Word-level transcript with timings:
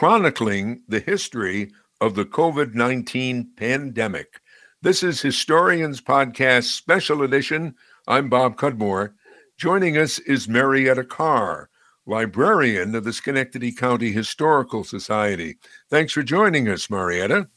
chronicling 0.00 0.82
the 0.88 1.00
history 1.00 1.70
of 2.00 2.14
the 2.14 2.24
COVID 2.24 2.72
19 2.72 3.50
pandemic. 3.54 4.40
This 4.80 5.02
is 5.02 5.20
Historians 5.20 6.00
Podcast 6.00 6.74
Special 6.74 7.22
Edition. 7.22 7.74
I'm 8.08 8.30
Bob 8.30 8.56
Cudmore. 8.56 9.12
Joining 9.58 9.98
us 9.98 10.18
is 10.20 10.48
Marietta 10.48 11.04
Carr, 11.04 11.68
librarian 12.06 12.94
of 12.94 13.04
the 13.04 13.12
Schenectady 13.12 13.72
County 13.72 14.10
Historical 14.10 14.84
Society. 14.84 15.58
Thanks 15.90 16.14
for 16.14 16.22
joining 16.22 16.66
us, 16.70 16.88
Marietta. 16.88 17.50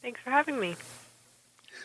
Thanks 0.00 0.20
for 0.20 0.30
having 0.30 0.60
me. 0.60 0.76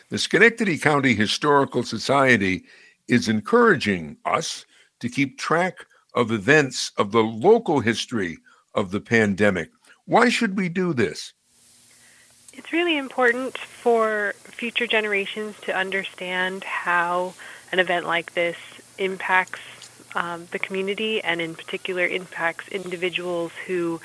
The 0.08 0.18
Schenectady 0.18 0.78
County 0.78 1.16
Historical 1.16 1.82
Society 1.82 2.62
is 3.08 3.28
encouraging 3.28 4.18
us 4.24 4.66
to 5.00 5.08
keep 5.08 5.36
track 5.36 5.84
of 6.14 6.30
events 6.30 6.92
of 6.96 7.10
the 7.10 7.24
local 7.24 7.80
history 7.80 8.38
of 8.76 8.92
the 8.92 9.00
pandemic. 9.00 9.70
Why 10.10 10.28
should 10.28 10.56
we 10.56 10.68
do 10.68 10.92
this? 10.92 11.34
It's 12.52 12.72
really 12.72 12.96
important 12.96 13.56
for 13.56 14.34
future 14.42 14.88
generations 14.88 15.54
to 15.60 15.72
understand 15.72 16.64
how 16.64 17.34
an 17.70 17.78
event 17.78 18.06
like 18.06 18.34
this 18.34 18.56
impacts 18.98 19.60
um, 20.16 20.48
the 20.50 20.58
community 20.58 21.22
and, 21.22 21.40
in 21.40 21.54
particular, 21.54 22.04
impacts 22.04 22.66
individuals 22.70 23.52
who 23.68 24.00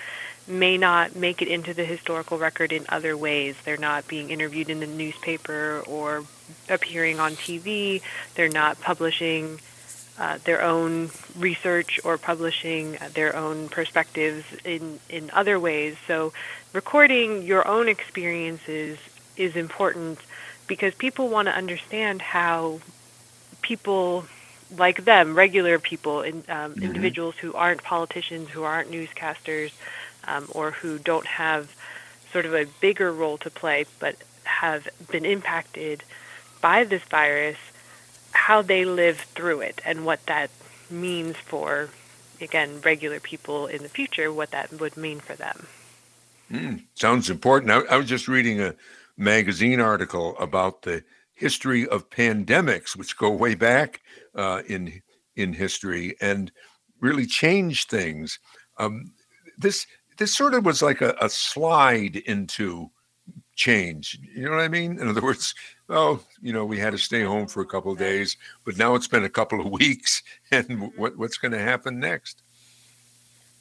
may 0.48 0.77
not 0.77 1.16
make 1.16 1.41
it 1.41 1.48
into 1.48 1.73
the 1.73 1.86
historical 1.86 2.38
record 2.38 2.72
in 2.72 2.85
other 2.90 3.18
ways. 3.18 3.55
They're 3.66 3.76
not 3.76 4.08
being 4.08 4.30
interviewed 4.30 4.70
in 4.70 4.82
the 4.82 4.85
newspaper 4.85 5.82
or 5.88 6.24
appearing 6.70 7.20
on 7.20 7.32
TV. 7.32 8.04
They're 8.35 8.48
not 8.48 8.80
publishing 8.80 9.60
uh, 10.18 10.38
their 10.44 10.62
own 10.62 11.10
research 11.38 12.00
or 12.04 12.18
publishing 12.18 12.98
their 13.14 13.36
own 13.36 13.70
perspectives 13.70 14.46
in, 14.64 15.00
in 15.10 15.30
other 15.32 15.60
ways. 15.60 15.98
So 16.08 16.34
recording 16.74 17.44
your 17.44 17.68
own 17.68 17.90
experiences 17.90 18.98
is 19.36 19.55
important 19.55 20.20
because 20.68 20.96
people 20.96 21.30
want 21.30 21.48
to 21.48 21.55
understand 21.55 22.22
how 22.22 22.80
people 23.62 24.26
like 24.76 25.05
them, 25.05 25.35
regular 25.35 25.80
people, 25.80 26.22
in, 26.22 26.38
um, 26.38 26.74
mm-hmm. 26.74 26.84
individuals 26.84 27.35
who 27.35 27.54
aren't 27.54 27.84
politicians, 27.84 28.50
who 28.50 28.63
aren't 28.63 28.91
newscasters, 28.91 29.72
um, 30.27 30.48
or 30.52 30.72
who 30.72 30.98
don't 30.98 31.27
have 31.27 31.76
sort 32.32 32.46
of 32.46 32.54
a 32.54 32.66
bigger 32.82 33.12
role 33.12 33.38
to 33.38 33.50
play 33.50 33.85
but 34.00 34.16
have 34.44 34.88
been 35.12 35.26
impacted 35.26 36.04
by 36.62 36.84
this 36.84 37.04
virus, 37.04 37.57
how 38.36 38.62
they 38.62 38.86
live 38.86 39.20
through 39.36 39.62
it 39.62 39.82
and 39.86 40.05
what 40.05 40.26
that 40.28 40.50
means 40.90 41.36
for, 41.38 41.90
again, 42.40 42.82
regular 42.84 43.20
people 43.20 43.68
in 43.68 43.82
the 43.82 43.90
future, 43.90 44.32
what 44.32 44.52
that 44.52 44.72
would 44.74 44.96
mean 44.98 45.20
for 45.20 45.36
them. 45.36 45.68
Mm, 46.52 46.84
sounds 46.94 47.30
important. 47.30 47.72
I, 47.72 47.80
I 47.94 47.98
was 47.98 48.08
just 48.08 48.28
reading 48.28 48.62
a 48.62 48.76
magazine 49.18 49.80
article 49.80 50.38
about 50.38 50.84
the 50.84 51.04
history 51.34 51.88
of 51.88 52.10
pandemics, 52.10 52.96
which 52.96 53.18
go 53.18 53.30
way 53.32 53.56
back 53.56 54.02
uh, 54.36 54.62
in 54.68 55.02
in 55.36 55.54
history 55.54 56.16
and 56.22 56.52
really 57.02 57.26
change 57.26 57.88
things. 57.88 58.40
Um, 58.78 59.12
this 59.58 59.88
this 60.18 60.34
sort 60.34 60.54
of 60.54 60.66
was 60.66 60.82
like 60.82 61.02
a, 61.02 61.16
a 61.20 61.30
slide 61.30 62.16
into 62.16 62.90
change. 63.56 64.19
You 64.36 64.46
know 64.46 64.52
what 64.52 64.62
I 64.62 64.68
mean? 64.68 65.00
In 65.00 65.08
other 65.08 65.22
words, 65.22 65.56
oh, 65.90 66.19
you 66.41 66.53
know, 66.53 66.66
we 66.66 66.80
had 66.80 66.91
to 66.91 66.97
stay 66.97 67.24
home 67.24 67.47
for 67.47 67.62
a 67.62 67.66
couple 67.66 67.91
of 67.91 67.97
days, 67.97 68.38
but 68.64 68.78
now 68.78 68.96
it's 68.96 69.08
been 69.08 69.24
a 69.24 69.30
couple 69.30 69.59
of 69.59 69.68
weeks, 69.72 70.24
and 70.52 70.91
what, 70.96 71.18
what's 71.18 71.38
going 71.38 71.52
to 71.52 71.59
happen 71.59 72.00
next? 72.00 72.41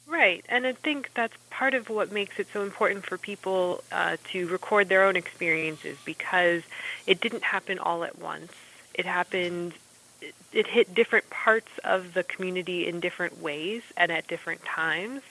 Right, 0.07 0.45
and 0.49 0.67
I 0.67 0.73
think 0.73 1.11
that's 1.15 1.35
part 1.49 1.73
of 1.73 1.89
what 1.89 2.11
makes 2.11 2.39
it 2.39 2.47
so 2.53 2.61
important 2.61 3.05
for 3.05 3.17
people 3.17 3.83
uh, 3.91 4.17
to 4.31 4.47
record 4.47 4.87
their 4.87 5.03
own 5.03 5.15
experiences 5.15 5.97
because 6.05 6.61
it 7.07 7.21
didn't 7.21 7.43
happen 7.43 7.79
all 7.79 8.03
at 8.03 8.19
once. 8.19 8.53
It 8.93 9.05
happened, 9.05 9.73
it, 10.21 10.35
it 10.53 10.67
hit 10.67 10.93
different 10.93 11.29
parts 11.31 11.71
of 11.83 12.13
the 12.13 12.23
community 12.23 12.87
in 12.87 12.99
different 12.99 13.41
ways 13.41 13.81
and 13.97 14.11
at 14.11 14.27
different 14.27 14.63
times. 14.63 15.21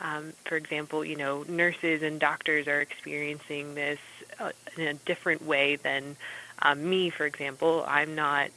Um, 0.00 0.32
for 0.44 0.56
example, 0.56 1.04
you 1.04 1.16
know, 1.16 1.44
nurses 1.48 2.02
and 2.02 2.20
doctors 2.20 2.68
are 2.68 2.80
experiencing 2.80 3.74
this 3.74 3.98
uh, 4.38 4.50
in 4.76 4.88
a 4.88 4.94
different 4.94 5.44
way 5.44 5.76
than 5.76 6.16
um, 6.60 6.88
me, 6.88 7.10
for 7.10 7.26
example. 7.26 7.84
I'm 7.86 8.14
not, 8.14 8.50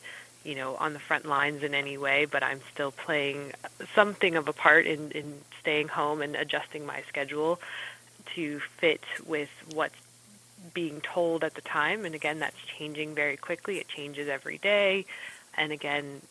you 0.44 0.56
know, 0.56 0.76
on 0.76 0.94
the 0.94 1.00
front 1.00 1.26
lines 1.26 1.64
in 1.64 1.74
any 1.74 1.98
way, 1.98 2.26
but 2.26 2.44
I'm 2.44 2.62
still 2.74 2.92
playing 2.92 3.54
something 3.94 4.36
of 4.36 4.48
a 4.48 4.54
part 4.54 4.86
in, 4.86 5.12
in 5.12 5.40
staying 5.60 5.88
home 5.88 6.22
and 6.22 6.36
adjusting 6.36 6.86
my 6.86 7.04
schedule 7.08 7.60
to 8.36 8.60
fit 8.78 9.04
with 9.26 9.50
what's 9.74 9.96
being 10.74 11.02
told 11.02 11.44
at 11.44 11.54
the 11.54 11.62
time. 11.62 12.06
And 12.06 12.16
again, 12.16 12.40
that's 12.40 12.58
changing 12.78 13.16
very 13.16 13.38
quickly. 13.38 13.78
It 13.78 13.88
changes 13.88 14.28
every 14.28 14.58
day. 14.58 15.06
And 15.58 15.72
again, 15.72 16.22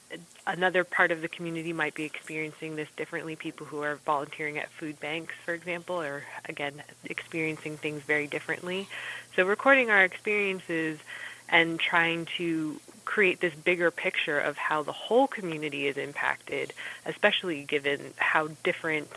another 0.47 0.85
part 0.85 1.11
of 1.11 1.23
the 1.23 1.29
community 1.29 1.73
might 1.73 1.95
be 1.95 2.05
experiencing 2.05 2.77
this 2.77 2.89
differently. 2.97 3.37
People 3.37 3.67
who 3.67 3.83
are 3.83 3.97
volunteering 4.05 4.59
at 4.59 4.71
food 4.71 5.01
banks, 5.01 5.35
for 5.45 5.55
example, 5.55 6.03
are 6.03 6.25
again 6.47 6.83
experiencing 7.05 7.79
things 7.79 8.03
very 8.03 8.27
differently. 8.27 8.87
So 9.37 9.45
recording 9.45 9.91
our 9.91 10.05
experiences 10.05 11.01
and 11.49 11.81
trying 11.81 12.27
to 12.37 12.81
create 13.05 13.41
this 13.41 13.53
bigger 13.53 13.91
picture 13.91 14.39
of 14.39 14.57
how 14.57 14.85
the 14.85 14.93
whole 14.93 15.27
community 15.27 15.89
is 15.89 15.97
impacted, 15.97 16.73
especially 17.05 17.65
given 17.65 18.01
how 18.17 18.49
different 18.63 19.11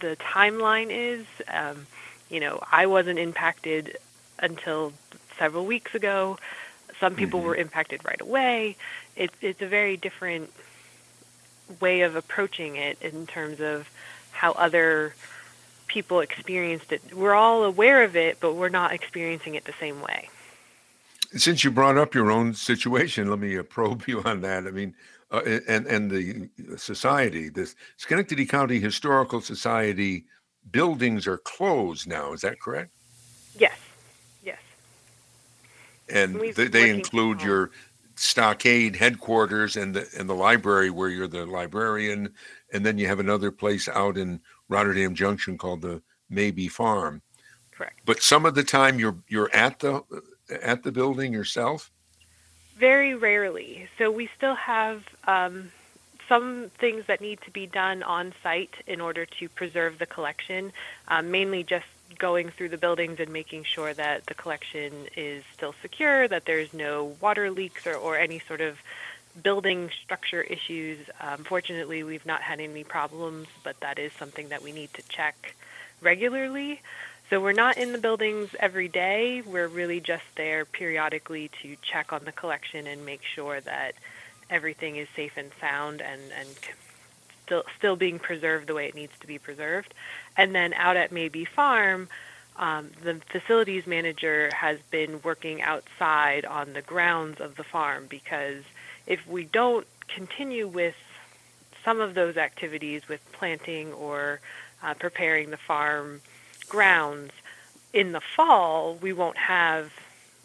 the 0.00 0.16
timeline 0.16 0.88
is. 0.90 1.24
Um, 1.48 1.86
you 2.28 2.40
know, 2.40 2.58
I 2.70 2.86
wasn't 2.86 3.20
impacted 3.20 3.96
until 4.40 4.92
several 5.38 5.66
weeks 5.66 5.94
ago. 5.94 6.38
Some 6.98 7.14
people 7.14 7.40
mm-hmm. 7.40 7.50
were 7.50 7.56
impacted 7.56 8.04
right 8.04 8.20
away. 8.20 8.76
It's 9.14 9.34
it's 9.40 9.62
a 9.62 9.68
very 9.68 9.96
different 9.96 10.52
way 11.80 12.02
of 12.02 12.16
approaching 12.16 12.74
it 12.74 13.00
in 13.00 13.26
terms 13.26 13.60
of 13.60 13.88
how 14.32 14.52
other 14.52 15.14
people 15.94 16.20
experienced 16.20 16.92
it. 16.92 17.00
We're 17.14 17.34
all 17.34 17.64
aware 17.64 18.02
of 18.02 18.16
it, 18.16 18.38
but 18.40 18.54
we're 18.54 18.68
not 18.68 18.92
experiencing 18.92 19.54
it 19.54 19.64
the 19.64 19.74
same 19.78 20.00
way. 20.02 20.28
Since 21.36 21.64
you 21.64 21.70
brought 21.70 21.96
up 21.96 22.14
your 22.14 22.30
own 22.30 22.54
situation, 22.54 23.30
let 23.30 23.38
me 23.38 23.56
uh, 23.56 23.62
probe 23.62 24.02
you 24.06 24.20
on 24.24 24.40
that. 24.42 24.66
I 24.66 24.70
mean, 24.70 24.94
uh, 25.30 25.40
and 25.66 25.86
and 25.86 26.10
the 26.10 26.48
society, 26.76 27.48
this 27.48 27.74
Schenectady 27.96 28.44
County 28.44 28.78
Historical 28.78 29.40
Society 29.40 30.24
buildings 30.70 31.26
are 31.26 31.38
closed 31.38 32.06
now. 32.06 32.32
Is 32.32 32.42
that 32.42 32.60
correct? 32.60 32.90
Yes 33.58 33.78
Yes. 34.42 34.58
and 36.08 36.40
they, 36.54 36.68
they 36.68 36.90
include 36.90 37.42
your 37.42 37.70
stockade 38.16 38.96
headquarters 38.96 39.76
and 39.76 39.94
the 39.94 40.06
and 40.18 40.28
the 40.28 40.34
library 40.34 40.90
where 40.90 41.08
you're 41.08 41.28
the 41.28 41.46
librarian, 41.46 42.32
and 42.72 42.84
then 42.84 42.98
you 42.98 43.06
have 43.06 43.20
another 43.20 43.50
place 43.50 43.88
out 43.88 44.16
in 44.16 44.40
Rotterdam 44.68 45.14
Junction 45.14 45.58
called 45.58 45.82
the 45.82 46.02
Mabee 46.30 46.68
Farm. 46.68 47.22
Correct. 47.72 48.00
But 48.04 48.22
some 48.22 48.46
of 48.46 48.54
the 48.54 48.64
time 48.64 48.98
you're 48.98 49.16
you're 49.28 49.54
at 49.54 49.80
the 49.80 50.02
at 50.62 50.82
the 50.82 50.92
building 50.92 51.32
yourself. 51.32 51.90
Very 52.76 53.14
rarely. 53.14 53.88
So 53.98 54.10
we 54.10 54.28
still 54.36 54.54
have 54.56 55.04
um, 55.26 55.70
some 56.28 56.70
things 56.78 57.06
that 57.06 57.20
need 57.20 57.40
to 57.42 57.50
be 57.50 57.66
done 57.66 58.02
on 58.02 58.32
site 58.42 58.74
in 58.86 59.00
order 59.00 59.26
to 59.26 59.48
preserve 59.48 59.98
the 59.98 60.06
collection, 60.06 60.72
um, 61.08 61.30
mainly 61.30 61.62
just 61.62 61.86
going 62.18 62.48
through 62.48 62.68
the 62.68 62.78
buildings 62.78 63.18
and 63.20 63.32
making 63.32 63.64
sure 63.64 63.92
that 63.94 64.26
the 64.26 64.34
collection 64.34 64.92
is 65.16 65.44
still 65.52 65.74
secure, 65.82 66.28
that 66.28 66.44
there's 66.44 66.72
no 66.72 67.16
water 67.20 67.50
leaks 67.50 67.86
or, 67.86 67.94
or 67.94 68.16
any 68.16 68.38
sort 68.38 68.60
of 68.60 68.78
building 69.42 69.90
structure 70.02 70.42
issues. 70.42 70.98
Um, 71.20 71.44
fortunately, 71.44 72.02
we've 72.02 72.26
not 72.26 72.40
had 72.40 72.60
any 72.60 72.84
problems, 72.84 73.48
but 73.62 73.78
that 73.80 73.98
is 73.98 74.12
something 74.12 74.48
that 74.48 74.62
we 74.62 74.72
need 74.72 74.92
to 74.94 75.02
check 75.08 75.54
regularly. 76.00 76.80
So 77.30 77.40
we're 77.40 77.52
not 77.52 77.78
in 77.78 77.92
the 77.92 77.98
buildings 77.98 78.50
every 78.60 78.88
day. 78.88 79.40
We're 79.40 79.68
really 79.68 80.00
just 80.00 80.24
there 80.36 80.64
periodically 80.64 81.50
to 81.62 81.76
check 81.82 82.12
on 82.12 82.24
the 82.24 82.32
collection 82.32 82.86
and 82.86 83.04
make 83.06 83.22
sure 83.22 83.60
that 83.62 83.94
everything 84.50 84.96
is 84.96 85.08
safe 85.16 85.32
and 85.36 85.50
sound 85.60 86.02
and, 86.02 86.20
and 86.38 86.48
still 87.44 87.64
still 87.76 87.96
being 87.96 88.18
preserved 88.18 88.66
the 88.66 88.74
way 88.74 88.86
it 88.88 88.94
needs 88.94 89.12
to 89.20 89.26
be 89.26 89.38
preserved. 89.38 89.94
And 90.36 90.54
then 90.54 90.74
out 90.74 90.96
at 90.96 91.12
Mabee 91.12 91.46
Farm, 91.46 92.08
um, 92.56 92.90
the 93.02 93.20
facilities 93.30 93.86
manager 93.86 94.50
has 94.54 94.78
been 94.90 95.20
working 95.22 95.62
outside 95.62 96.44
on 96.44 96.72
the 96.72 96.82
grounds 96.82 97.40
of 97.40 97.56
the 97.56 97.64
farm 97.64 98.06
because 98.08 98.62
if 99.06 99.26
we 99.26 99.44
don't 99.44 99.86
continue 100.08 100.66
with 100.66 100.96
some 101.84 102.00
of 102.00 102.14
those 102.14 102.36
activities 102.36 103.08
with 103.08 103.20
planting 103.32 103.92
or 103.92 104.40
uh, 104.82 104.94
preparing 104.94 105.50
the 105.50 105.56
farm 105.56 106.20
grounds 106.68 107.32
in 107.92 108.12
the 108.12 108.20
fall, 108.20 108.96
we 108.96 109.12
won't 109.12 109.36
have 109.36 109.92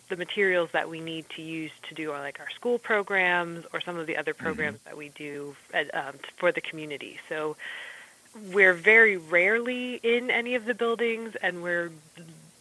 the 0.09 0.17
materials 0.17 0.69
that 0.71 0.89
we 0.89 0.99
need 0.99 1.25
to 1.35 1.41
use 1.41 1.71
to 1.87 1.95
do 1.95 2.11
our, 2.11 2.19
like 2.19 2.39
our 2.39 2.49
school 2.49 2.79
programs 2.79 3.65
or 3.73 3.79
some 3.79 3.97
of 3.97 4.07
the 4.07 4.17
other 4.17 4.33
mm-hmm. 4.33 4.43
programs 4.43 4.77
mm-hmm. 4.79 4.89
that 4.89 4.97
we 4.97 5.09
do 5.09 5.55
at, 5.73 5.93
um, 5.95 6.15
for 6.37 6.51
the 6.51 6.61
community. 6.61 7.19
So 7.29 7.55
we're 8.51 8.73
very 8.73 9.17
rarely 9.17 9.95
in 9.95 10.29
any 10.29 10.55
of 10.55 10.65
the 10.65 10.73
buildings, 10.73 11.35
and 11.41 11.63
we're 11.63 11.91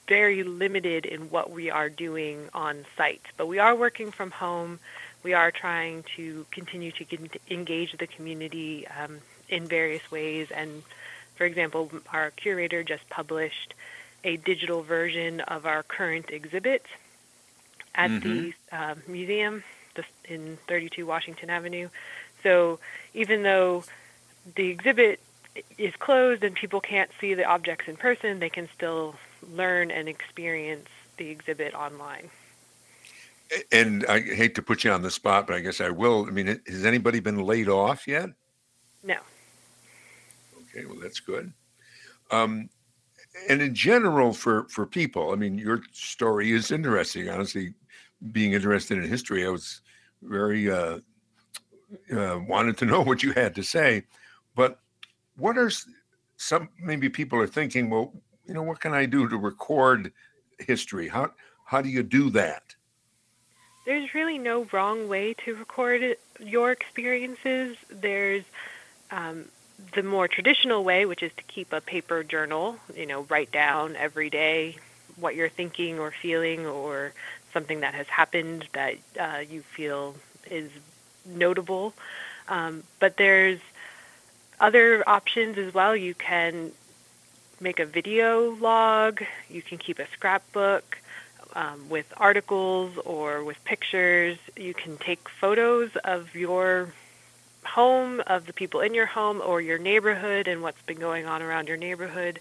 very 0.06 0.42
limited 0.42 1.04
in 1.04 1.30
what 1.30 1.50
we 1.50 1.70
are 1.70 1.90
doing 1.90 2.48
on 2.54 2.84
site. 2.96 3.22
But 3.36 3.46
we 3.48 3.58
are 3.58 3.74
working 3.74 4.10
from 4.10 4.30
home. 4.30 4.78
We 5.22 5.34
are 5.34 5.50
trying 5.50 6.04
to 6.16 6.46
continue 6.50 6.92
to 6.92 7.04
engage 7.50 7.92
the 7.98 8.06
community 8.06 8.86
um, 8.86 9.18
in 9.48 9.66
various 9.66 10.10
ways. 10.10 10.48
And 10.54 10.82
for 11.36 11.44
example, 11.44 11.90
our 12.12 12.30
curator 12.30 12.82
just 12.82 13.08
published 13.08 13.74
a 14.24 14.36
digital 14.36 14.82
version 14.82 15.40
of 15.40 15.66
our 15.66 15.82
current 15.82 16.30
exhibit 16.30 16.84
at 17.94 18.10
mm-hmm. 18.10 18.28
the 18.28 18.54
uh, 18.72 18.94
museum 19.06 19.62
in 20.28 20.58
32 20.68 21.06
Washington 21.06 21.50
Avenue. 21.50 21.88
So 22.42 22.78
even 23.14 23.42
though 23.42 23.84
the 24.54 24.68
exhibit 24.68 25.20
is 25.76 25.94
closed 25.96 26.44
and 26.44 26.54
people 26.54 26.80
can't 26.80 27.10
see 27.20 27.34
the 27.34 27.44
objects 27.44 27.88
in 27.88 27.96
person, 27.96 28.38
they 28.38 28.50
can 28.50 28.68
still 28.74 29.16
learn 29.54 29.90
and 29.90 30.08
experience 30.08 30.88
the 31.16 31.28
exhibit 31.30 31.74
online. 31.74 32.30
And 33.72 34.04
I 34.06 34.20
hate 34.20 34.54
to 34.56 34.62
put 34.62 34.84
you 34.84 34.90
on 34.90 35.02
the 35.02 35.10
spot, 35.10 35.46
but 35.46 35.56
I 35.56 35.60
guess 35.60 35.80
I 35.80 35.88
will. 35.90 36.26
I 36.26 36.30
mean, 36.30 36.60
has 36.66 36.84
anybody 36.84 37.20
been 37.20 37.38
laid 37.38 37.68
off 37.68 38.06
yet? 38.06 38.30
No. 39.02 39.16
Okay, 40.62 40.84
well, 40.84 40.98
that's 41.00 41.20
good. 41.20 41.52
Um, 42.30 42.68
and 43.48 43.62
in 43.62 43.74
general, 43.74 44.32
for 44.32 44.68
for 44.68 44.86
people, 44.86 45.32
I 45.32 45.36
mean, 45.36 45.58
your 45.58 45.82
story 45.92 46.52
is 46.52 46.70
interesting. 46.70 47.28
Honestly, 47.28 47.74
being 48.32 48.52
interested 48.52 48.98
in 48.98 49.08
history, 49.08 49.46
I 49.46 49.50
was 49.50 49.80
very 50.22 50.70
uh, 50.70 50.98
uh, 52.12 52.40
wanted 52.46 52.76
to 52.78 52.86
know 52.86 53.02
what 53.02 53.22
you 53.22 53.32
had 53.32 53.54
to 53.54 53.62
say. 53.62 54.04
But 54.54 54.80
what 55.36 55.56
are 55.56 55.70
some 56.36 56.68
maybe 56.80 57.08
people 57.08 57.38
are 57.40 57.46
thinking? 57.46 57.90
Well, 57.90 58.12
you 58.46 58.54
know, 58.54 58.62
what 58.62 58.80
can 58.80 58.92
I 58.92 59.06
do 59.06 59.28
to 59.28 59.36
record 59.36 60.12
history? 60.58 61.08
How 61.08 61.32
how 61.64 61.80
do 61.80 61.88
you 61.88 62.02
do 62.02 62.30
that? 62.30 62.74
There's 63.88 64.12
really 64.12 64.36
no 64.36 64.66
wrong 64.70 65.08
way 65.08 65.32
to 65.46 65.54
record 65.54 66.18
your 66.38 66.72
experiences. 66.72 67.74
There's 67.88 68.44
um, 69.10 69.46
the 69.94 70.02
more 70.02 70.28
traditional 70.28 70.84
way, 70.84 71.06
which 71.06 71.22
is 71.22 71.32
to 71.38 71.42
keep 71.44 71.72
a 71.72 71.80
paper 71.80 72.22
journal. 72.22 72.76
You 72.94 73.06
know, 73.06 73.22
write 73.30 73.50
down 73.50 73.96
every 73.96 74.28
day 74.28 74.76
what 75.16 75.36
you're 75.36 75.48
thinking 75.48 75.98
or 75.98 76.10
feeling, 76.10 76.66
or 76.66 77.14
something 77.54 77.80
that 77.80 77.94
has 77.94 78.06
happened 78.08 78.68
that 78.74 78.96
uh, 79.18 79.38
you 79.38 79.62
feel 79.62 80.14
is 80.50 80.70
notable. 81.24 81.94
Um, 82.46 82.82
but 83.00 83.16
there's 83.16 83.58
other 84.60 85.02
options 85.08 85.56
as 85.56 85.72
well. 85.72 85.96
You 85.96 86.12
can 86.12 86.72
make 87.58 87.80
a 87.80 87.86
video 87.86 88.50
log. 88.50 89.22
You 89.48 89.62
can 89.62 89.78
keep 89.78 89.98
a 89.98 90.06
scrapbook 90.08 90.98
um, 91.58 91.88
with 91.88 92.06
articles 92.16 92.96
or 93.04 93.42
with 93.42 93.62
pictures. 93.64 94.38
You 94.56 94.72
can 94.72 94.96
take 94.96 95.28
photos 95.28 95.90
of 96.04 96.34
your 96.36 96.94
home, 97.64 98.22
of 98.28 98.46
the 98.46 98.52
people 98.52 98.80
in 98.80 98.94
your 98.94 99.06
home 99.06 99.42
or 99.44 99.60
your 99.60 99.76
neighborhood 99.76 100.46
and 100.46 100.62
what's 100.62 100.80
been 100.82 101.00
going 101.00 101.26
on 101.26 101.42
around 101.42 101.66
your 101.66 101.76
neighborhood. 101.76 102.38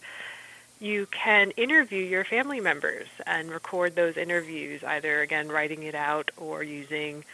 You 0.80 1.08
can 1.08 1.50
interview 1.52 2.04
your 2.04 2.24
family 2.26 2.62
members 2.62 3.08
and 3.26 3.50
record 3.50 3.96
those 3.96 4.18
interviews, 4.18 4.84
either 4.84 5.22
again 5.22 5.48
writing 5.48 5.82
it 5.82 5.96
out 5.96 6.30
or 6.38 6.62
using 6.62 7.26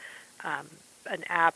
um, 0.46 0.70
an 1.06 1.26
app 1.28 1.56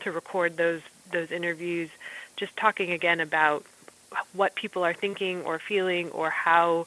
to 0.00 0.12
record 0.12 0.58
those 0.58 0.82
those 1.10 1.32
interviews. 1.32 1.88
Just 2.36 2.54
talking 2.58 2.90
again 2.90 3.20
about 3.20 3.64
what 4.34 4.54
people 4.54 4.84
are 4.84 4.92
thinking 4.92 5.42
or 5.42 5.58
feeling 5.58 6.10
or 6.10 6.28
how 6.28 6.86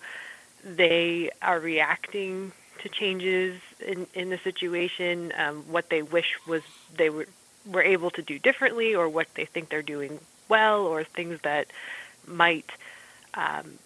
they 0.65 1.29
are 1.41 1.59
reacting 1.59 2.51
to 2.79 2.89
changes 2.89 3.61
in, 3.79 4.07
in 4.13 4.29
the 4.29 4.37
situation, 4.39 5.31
um, 5.37 5.63
what 5.71 5.89
they 5.89 6.01
wish 6.01 6.35
was 6.47 6.63
they 6.97 7.09
were, 7.09 7.27
were 7.65 7.83
able 7.83 8.09
to 8.11 8.21
do 8.21 8.39
differently 8.39 8.95
or 8.95 9.07
what 9.07 9.27
they 9.35 9.45
think 9.45 9.69
they're 9.69 9.81
doing 9.81 10.19
well 10.49 10.85
or 10.85 11.03
things 11.03 11.39
that 11.41 11.67
might, 12.27 12.69
um, 13.35 13.77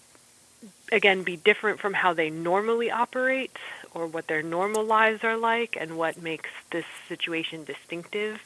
again, 0.91 1.23
be 1.23 1.35
different 1.35 1.79
from 1.79 1.93
how 1.93 2.13
they 2.13 2.29
normally 2.29 2.89
operate 2.89 3.55
or 3.93 4.07
what 4.07 4.27
their 4.27 4.41
normal 4.41 4.83
lives 4.83 5.23
are 5.23 5.37
like 5.37 5.77
and 5.79 5.97
what 5.97 6.21
makes 6.21 6.49
this 6.71 6.85
situation 7.07 7.63
distinctive. 7.65 8.41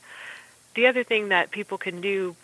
The 0.75 0.87
other 0.87 1.03
thing 1.03 1.29
that 1.29 1.51
people 1.51 1.77
can 1.77 2.01
do 2.01 2.35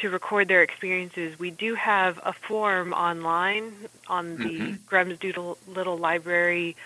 to 0.00 0.10
record 0.10 0.48
their 0.48 0.62
experiences, 0.62 1.38
we 1.38 1.50
do 1.50 1.74
have 1.74 2.20
a 2.24 2.32
form 2.32 2.92
online 2.92 3.72
on 4.06 4.36
the 4.36 4.44
mm-hmm. 4.44 4.72
Grems 4.86 5.18
Doolittle 5.18 5.98
Library 5.98 6.76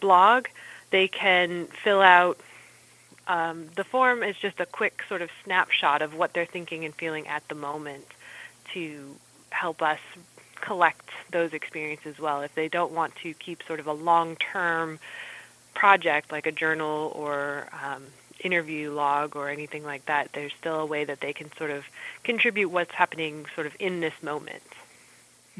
blog. 0.00 0.46
They 0.90 1.08
can 1.08 1.66
fill 1.66 2.00
out 2.00 2.38
um, 3.26 3.68
the 3.76 3.84
form 3.84 4.22
is 4.22 4.36
just 4.36 4.58
a 4.60 4.66
quick 4.66 5.02
sort 5.08 5.22
of 5.22 5.30
snapshot 5.44 6.02
of 6.02 6.14
what 6.14 6.34
they're 6.34 6.44
thinking 6.44 6.84
and 6.84 6.94
feeling 6.94 7.28
at 7.28 7.46
the 7.48 7.54
moment 7.54 8.04
to 8.74 9.16
help 9.50 9.80
us 9.80 10.00
collect 10.60 11.08
those 11.30 11.52
experiences 11.52 12.18
well. 12.18 12.42
If 12.42 12.54
they 12.54 12.68
don't 12.68 12.92
want 12.92 13.14
to 13.16 13.32
keep 13.34 13.62
sort 13.64 13.80
of 13.80 13.86
a 13.86 13.92
long-term 13.92 14.98
project 15.74 16.32
like 16.32 16.46
a 16.46 16.52
journal 16.52 17.12
or 17.14 17.68
um, 17.72 18.04
interview 18.44 18.90
log 18.90 19.36
or 19.36 19.48
anything 19.48 19.84
like 19.84 20.06
that, 20.06 20.32
there's 20.32 20.52
still 20.58 20.80
a 20.80 20.86
way 20.86 21.04
that 21.04 21.20
they 21.20 21.32
can 21.32 21.50
sort 21.56 21.70
of 21.70 21.84
contribute 22.24 22.68
what's 22.68 22.94
happening 22.94 23.46
sort 23.54 23.66
of 23.66 23.76
in 23.78 24.00
this 24.00 24.14
moment. 24.22 24.62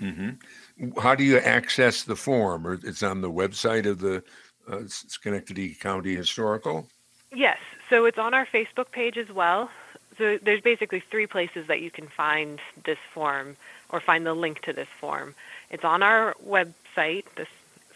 Mm-hmm. 0.00 0.98
How 1.00 1.14
do 1.14 1.24
you 1.24 1.38
access 1.38 2.02
the 2.02 2.16
form? 2.16 2.66
Or 2.66 2.74
it's 2.74 3.02
on 3.02 3.20
the 3.20 3.30
website 3.30 3.86
of 3.86 4.00
the 4.00 4.22
uh, 4.70 4.80
Schenectady 4.86 5.74
County 5.74 6.14
Historical? 6.14 6.88
Yes, 7.34 7.58
so 7.88 8.04
it's 8.04 8.18
on 8.18 8.34
our 8.34 8.46
Facebook 8.46 8.90
page 8.90 9.16
as 9.16 9.30
well. 9.30 9.70
So 10.18 10.38
there's 10.42 10.60
basically 10.60 11.00
three 11.00 11.26
places 11.26 11.66
that 11.68 11.80
you 11.80 11.90
can 11.90 12.06
find 12.06 12.60
this 12.84 12.98
form 13.12 13.56
or 13.88 14.00
find 14.00 14.26
the 14.26 14.34
link 14.34 14.60
to 14.62 14.72
this 14.72 14.88
form. 15.00 15.34
It's 15.70 15.84
on 15.84 16.02
our 16.02 16.34
website, 16.46 17.24
the 17.36 17.46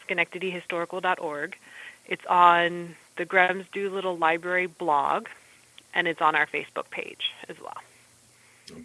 schenectadyhistorical.org. 0.08 1.56
It's 2.06 2.26
on 2.26 2.94
the 3.16 3.26
Grems 3.26 3.66
Doolittle 3.72 4.16
Library 4.16 4.66
blog, 4.66 5.28
and 5.94 6.06
it's 6.06 6.20
on 6.20 6.34
our 6.34 6.46
Facebook 6.46 6.90
page 6.90 7.32
as 7.48 7.56
well. 7.60 7.76
Okay. 8.70 8.82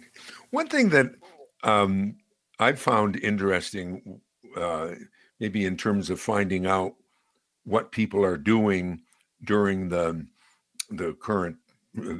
One 0.50 0.68
thing 0.68 0.90
that 0.90 1.14
um, 1.62 2.16
I 2.58 2.72
found 2.72 3.16
interesting, 3.16 4.20
uh, 4.56 4.92
maybe 5.40 5.64
in 5.64 5.76
terms 5.76 6.10
of 6.10 6.20
finding 6.20 6.66
out 6.66 6.94
what 7.64 7.92
people 7.92 8.24
are 8.24 8.36
doing 8.36 9.02
during 9.44 9.88
the 9.88 10.26
the 10.90 11.14
current 11.14 11.56
uh, 11.98 12.14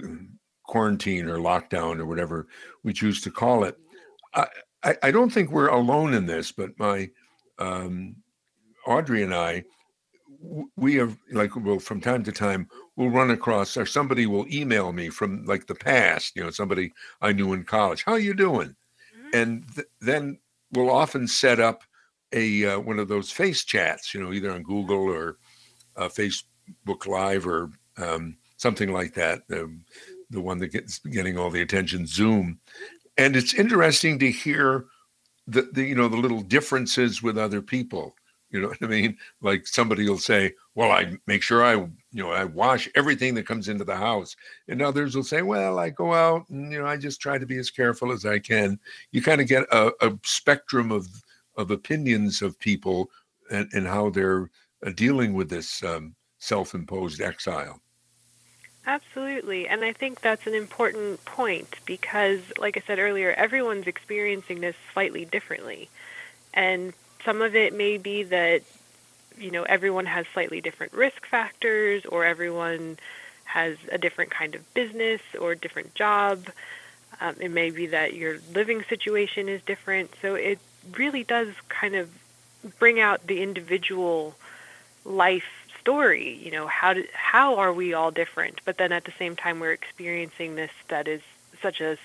quarantine 0.64 1.28
or 1.28 1.38
lockdown 1.38 1.98
or 1.98 2.06
whatever 2.06 2.46
we 2.82 2.92
choose 2.92 3.20
to 3.20 3.30
call 3.30 3.64
it. 3.64 3.78
I, 4.34 4.46
I, 4.82 4.96
I 5.02 5.10
don't 5.10 5.30
think 5.30 5.50
we're 5.50 5.68
alone 5.68 6.14
in 6.14 6.26
this, 6.26 6.52
but 6.52 6.78
my 6.78 7.10
um, 7.58 8.16
Audrey 8.86 9.22
and 9.22 9.34
I 9.34 9.64
we 10.76 10.98
are 11.00 11.10
like 11.30 11.54
well 11.56 11.78
from 11.78 12.00
time 12.00 12.24
to 12.24 12.32
time 12.32 12.68
we'll 12.96 13.10
run 13.10 13.30
across 13.30 13.76
or 13.76 13.86
somebody 13.86 14.26
will 14.26 14.46
email 14.52 14.92
me 14.92 15.08
from 15.08 15.44
like 15.44 15.66
the 15.66 15.74
past 15.74 16.34
you 16.34 16.42
know 16.42 16.50
somebody 16.50 16.92
i 17.20 17.32
knew 17.32 17.52
in 17.52 17.64
college 17.64 18.02
how 18.04 18.16
you 18.16 18.34
doing? 18.34 18.74
Mm-hmm. 19.16 19.36
and 19.36 19.64
th- 19.74 19.86
then 20.00 20.38
we'll 20.72 20.90
often 20.90 21.28
set 21.28 21.60
up 21.60 21.84
a 22.32 22.66
uh, 22.66 22.80
one 22.80 22.98
of 22.98 23.08
those 23.08 23.30
face 23.30 23.64
chats 23.64 24.12
you 24.12 24.22
know 24.22 24.32
either 24.32 24.50
on 24.50 24.62
google 24.62 25.08
or 25.08 25.36
uh, 25.96 26.08
facebook 26.08 27.06
live 27.06 27.46
or 27.46 27.70
um, 27.98 28.36
something 28.56 28.92
like 28.92 29.14
that 29.14 29.42
um, 29.52 29.84
the 30.32 30.40
one 30.40 30.58
that 30.58 30.72
gets 30.72 30.98
getting 30.98 31.38
all 31.38 31.50
the 31.50 31.60
attention 31.60 32.06
zoom. 32.06 32.58
And 33.18 33.36
it's 33.36 33.54
interesting 33.54 34.18
to 34.18 34.30
hear 34.30 34.86
the, 35.46 35.68
the 35.72 35.84
you 35.84 35.94
know 35.94 36.08
the 36.08 36.16
little 36.16 36.40
differences 36.40 37.22
with 37.22 37.36
other 37.36 37.60
people 37.60 38.14
you 38.52 38.60
know 38.60 38.68
what 38.68 38.82
I 38.82 38.86
mean? 38.86 39.16
Like 39.40 39.66
somebody 39.66 40.08
will 40.08 40.18
say, 40.18 40.54
"Well, 40.74 40.90
I 40.92 41.16
make 41.26 41.42
sure 41.42 41.64
I, 41.64 41.74
you 41.74 41.90
know, 42.12 42.30
I 42.30 42.44
wash 42.44 42.88
everything 42.94 43.34
that 43.34 43.46
comes 43.46 43.68
into 43.68 43.84
the 43.84 43.96
house," 43.96 44.36
and 44.68 44.80
others 44.80 45.16
will 45.16 45.24
say, 45.24 45.42
"Well, 45.42 45.78
I 45.78 45.90
go 45.90 46.14
out 46.14 46.48
and 46.50 46.70
you 46.72 46.78
know, 46.78 46.86
I 46.86 46.96
just 46.96 47.20
try 47.20 47.38
to 47.38 47.46
be 47.46 47.58
as 47.58 47.70
careful 47.70 48.12
as 48.12 48.24
I 48.24 48.38
can." 48.38 48.78
You 49.10 49.22
kind 49.22 49.40
of 49.40 49.48
get 49.48 49.64
a, 49.72 49.92
a 50.00 50.18
spectrum 50.22 50.92
of 50.92 51.08
of 51.56 51.70
opinions 51.70 52.42
of 52.42 52.58
people 52.58 53.10
and, 53.50 53.68
and 53.72 53.86
how 53.86 54.10
they're 54.10 54.50
uh, 54.86 54.90
dealing 54.94 55.34
with 55.34 55.50
this 55.50 55.82
um, 55.82 56.14
self-imposed 56.38 57.20
exile. 57.20 57.80
Absolutely. 58.86 59.68
And 59.68 59.84
I 59.84 59.92
think 59.92 60.22
that's 60.22 60.46
an 60.46 60.54
important 60.54 61.24
point 61.24 61.76
because, 61.86 62.40
like 62.58 62.76
I 62.76 62.82
said 62.84 62.98
earlier, 62.98 63.32
everyone's 63.32 63.86
experiencing 63.86 64.60
this 64.60 64.74
slightly 64.92 65.24
differently. 65.24 65.88
And 66.52 66.92
some 67.24 67.42
of 67.42 67.54
it 67.54 67.74
may 67.74 67.98
be 67.98 68.24
that 68.24 68.62
you 69.38 69.50
know 69.50 69.62
everyone 69.64 70.06
has 70.06 70.26
slightly 70.32 70.60
different 70.60 70.92
risk 70.92 71.26
factors 71.26 72.04
or 72.06 72.24
everyone 72.24 72.98
has 73.44 73.76
a 73.90 73.98
different 73.98 74.30
kind 74.30 74.54
of 74.54 74.74
business 74.74 75.20
or 75.40 75.54
different 75.54 75.94
job 75.94 76.48
Um, 77.20 77.36
it 77.40 77.50
may 77.50 77.70
be 77.70 77.86
that 77.88 78.14
your 78.14 78.38
living 78.54 78.82
situation 78.88 79.48
is 79.48 79.62
different. 79.62 80.10
So 80.20 80.34
it 80.34 80.58
really 80.96 81.24
does 81.24 81.48
kind 81.68 81.94
of 81.94 82.10
bring 82.78 83.00
out 83.00 83.26
the 83.26 83.42
individual 83.42 84.34
life 85.04 85.50
story. 85.80 86.34
You 86.42 86.50
know, 86.50 86.66
how 86.66 86.94
do, 86.94 87.04
how 87.12 87.56
are 87.56 87.72
we 87.72 87.94
all 87.94 88.10
different? 88.10 88.60
But 88.64 88.78
then 88.78 88.92
at 88.92 89.04
the 89.04 89.12
same 89.18 89.36
time, 89.36 89.60
we're 89.60 89.72
experiencing 89.72 90.56
this 90.56 90.72
that 90.88 91.06
is 91.08 91.22
such 91.60 91.80
a 91.80 91.96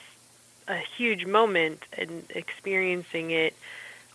a 0.70 0.78
huge 0.98 1.26
moment 1.26 1.84
and 1.98 2.24
experiencing 2.36 3.32
it 3.32 3.56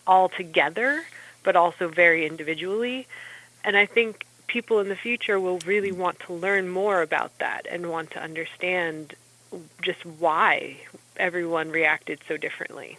all 0.07 0.29
together, 0.29 1.03
but 1.43 1.55
also 1.55 1.87
very 1.87 2.25
individually. 2.25 3.07
And 3.63 3.77
I 3.77 3.85
think 3.85 4.25
people 4.47 4.79
in 4.79 4.89
the 4.89 4.95
future 4.95 5.39
will 5.39 5.59
really 5.59 5.91
want 5.91 6.19
to 6.19 6.33
learn 6.33 6.69
more 6.69 7.01
about 7.01 7.37
that 7.39 7.65
and 7.69 7.89
want 7.89 8.11
to 8.11 8.21
understand 8.21 9.15
just 9.81 10.05
why 10.05 10.77
everyone 11.17 11.69
reacted 11.69 12.19
so 12.27 12.37
differently. 12.37 12.97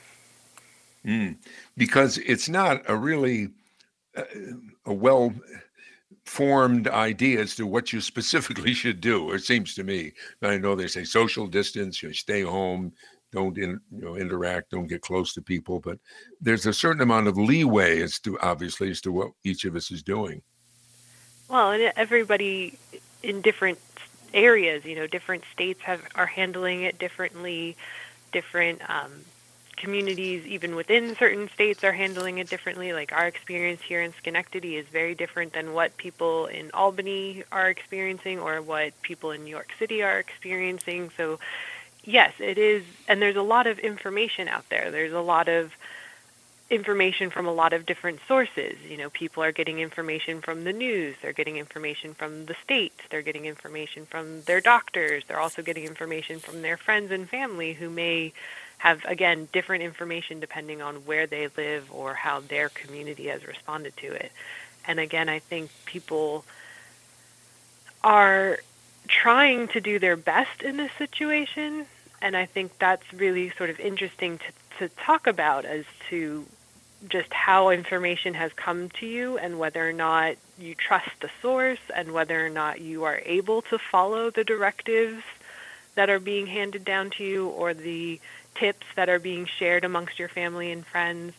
Mm, 1.04 1.37
because 1.76 2.18
it's 2.18 2.49
not 2.49 2.82
a 2.88 2.96
really 2.96 3.50
uh, 4.16 4.23
a 4.87 4.92
well 4.92 5.34
formed 6.25 6.88
idea 6.88 7.40
as 7.40 7.54
to 7.56 7.66
what 7.66 7.92
you 7.92 8.00
specifically 8.12 8.73
should 8.73 9.00
do. 9.00 9.32
It 9.32 9.44
seems 9.44 9.75
to 9.75 9.84
me. 9.84 10.12
I 10.42 10.58
know 10.58 10.75
they 10.75 10.87
say 10.87 11.04
social 11.04 11.46
distance, 11.46 12.02
you 12.02 12.12
stay 12.12 12.42
home, 12.42 12.92
don't 13.35 13.59
in, 13.59 13.81
you 13.91 14.05
know 14.05 14.17
interact, 14.17 14.71
don't 14.71 14.87
get 14.87 15.03
close 15.03 15.35
to 15.35 15.43
people, 15.43 15.81
but 15.81 15.99
there's 16.41 16.67
a 16.67 16.73
certain 16.73 17.03
amount 17.03 17.26
of 17.26 17.37
leeway 17.37 18.00
as 18.00 18.19
to 18.21 18.38
obviously 18.41 18.91
as 18.91 19.00
to 19.03 19.12
what 19.12 19.33
each 19.43 19.64
of 19.64 19.76
us 19.76 19.91
is 19.91 20.03
doing. 20.03 20.41
Well, 21.49 21.73
and 21.73 21.93
everybody 21.97 22.79
in 23.23 23.43
different 23.43 23.79
areas, 24.33 24.85
you 24.85 24.95
know, 24.95 25.07
different 25.07 25.45
states 25.53 25.81
have 25.83 26.03
are 26.14 26.26
handling 26.26 26.83
it 26.83 26.99
differently. 26.99 27.76
Different 28.33 28.88
um, 28.88 29.12
communities, 29.76 30.47
even 30.47 30.75
within 30.75 31.14
certain 31.17 31.49
states, 31.50 31.85
are 31.85 31.93
handling 31.93 32.38
it 32.38 32.49
differently. 32.49 32.93
Like 32.93 33.12
our 33.12 33.26
experience 33.26 33.83
here 33.83 34.03
in 34.03 34.12
Schenectady 34.12 34.76
is 34.76 34.87
very 34.87 35.14
different 35.14 35.53
than 35.53 35.73
what 35.73 35.97
people 35.97 36.47
in 36.47 36.71
Albany 36.73 37.45
are 37.50 37.69
experiencing 37.69 38.38
or 38.38 38.62
what 38.62 39.00
people 39.03 39.33
in 39.33 39.45
New 39.45 39.50
York 39.50 39.71
City 39.79 40.03
are 40.03 40.19
experiencing. 40.19 41.11
So, 41.17 41.38
yes, 42.04 42.32
it 42.38 42.58
is, 42.58 42.84
and 43.08 43.20
there's 43.20 43.37
a 43.37 43.42
lot 43.42 43.66
of 43.66 43.78
information 43.78 44.49
out 44.49 44.68
there. 44.68 44.90
There's 44.90 45.12
a 45.12 45.20
lot 45.20 45.49
of 45.49 45.73
information 46.70 47.30
from 47.30 47.46
a 47.46 47.52
lot 47.52 47.73
of 47.73 47.84
different 47.87 48.20
sources. 48.26 48.76
You 48.88 48.96
know, 48.96 49.11
people 49.11 49.42
are 49.42 49.52
getting 49.52 49.78
information 49.78 50.40
from 50.40 50.64
the 50.64 50.73
news, 50.73 51.16
they're 51.20 51.32
getting 51.32 51.56
information 51.56 52.14
from 52.14 52.46
the 52.46 52.54
state, 52.62 52.94
they're 53.11 53.23
getting 53.23 53.44
information 53.44 54.06
from 54.06 54.42
their 54.42 54.61
doctors, 54.61 55.25
they're 55.26 55.40
also 55.40 55.62
getting 55.62 55.84
information 55.84 56.40
from 56.40 56.62
their 56.62 56.76
friends 56.76 57.11
and 57.11 57.28
family 57.28 57.75
who 57.75 57.90
may 57.90 58.32
have 58.78 59.04
again 59.04 59.49
different 59.52 59.82
information 59.82 60.40
depending 60.40 60.82
on 60.82 60.96
where 61.06 61.26
they 61.26 61.49
live 61.56 61.88
or 61.92 62.14
how 62.14 62.40
their 62.40 62.68
community 62.70 63.28
has 63.28 63.46
responded 63.46 63.96
to 63.99 64.06
it. 64.06 64.32
And 64.87 64.99
again, 64.99 65.28
I 65.28 65.38
think 65.38 65.70
people 65.87 66.44
are 68.02 68.58
trying 69.08 69.68
to 69.68 69.80
do 69.80 69.99
their 69.99 70.16
best 70.16 70.62
in 70.62 70.76
this 70.76 70.92
situation 70.99 71.87
and 72.23 72.37
I 72.37 72.46
think 72.46 72.78
that's 72.78 73.12
really 73.12 73.50
sort 73.50 73.70
of 73.70 73.78
interesting 73.78 74.38
to 74.38 74.44
to 74.78 74.88
talk 74.88 75.26
about 75.26 75.64
as 75.64 75.84
to 76.11 76.44
just 77.08 77.32
how 77.32 77.68
information 77.68 78.34
has 78.34 78.52
come 78.54 78.88
to 78.88 79.06
you 79.06 79.37
and 79.38 79.58
whether 79.58 79.87
or 79.87 79.92
not 79.92 80.37
you 80.58 80.75
trust 80.75 81.11
the 81.20 81.30
source 81.42 81.80
and 81.94 82.12
whether 82.12 82.44
or 82.44 82.49
not 82.49 82.80
you 82.80 83.04
are 83.04 83.20
able 83.25 83.62
to 83.62 83.78
follow 83.78 84.30
the 84.30 84.44
directives 84.44 85.23
that 85.96 86.08
are 86.08 86.18
being 86.18 86.46
handed 86.46 86.84
down 86.84 87.11
to 87.11 87.25
you 87.25 87.49
or 87.49 87.75
the 87.75 88.18
tips 88.54 88.87
that 88.96 89.08
are 89.08 89.18
being 89.18 89.46
shared 89.46 89.84
amongst 89.84 90.18
your 90.18 90.28
family 90.28 90.73
and 90.73 90.87
friends. 90.87 91.34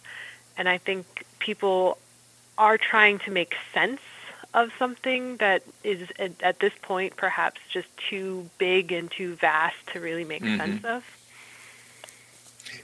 And 0.58 0.70
I 0.70 0.78
think 0.78 1.26
people 1.40 1.98
are 2.58 2.78
trying 2.78 3.20
to 3.20 3.32
make 3.32 3.56
sense 3.74 4.02
of 4.56 4.72
something 4.80 5.36
that 5.38 5.64
is 5.84 6.08
at 6.18 6.60
this 6.60 6.72
point 6.82 7.18
perhaps 7.18 7.60
just 7.70 7.90
too 7.98 8.50
big 8.58 8.92
and 8.92 9.12
too 9.12 9.36
vast 9.36 9.76
to 9.92 10.00
really 10.00 10.24
make 10.24 10.42
mm-hmm. 10.42 10.58
sense 10.58 10.86
of. 10.86 11.04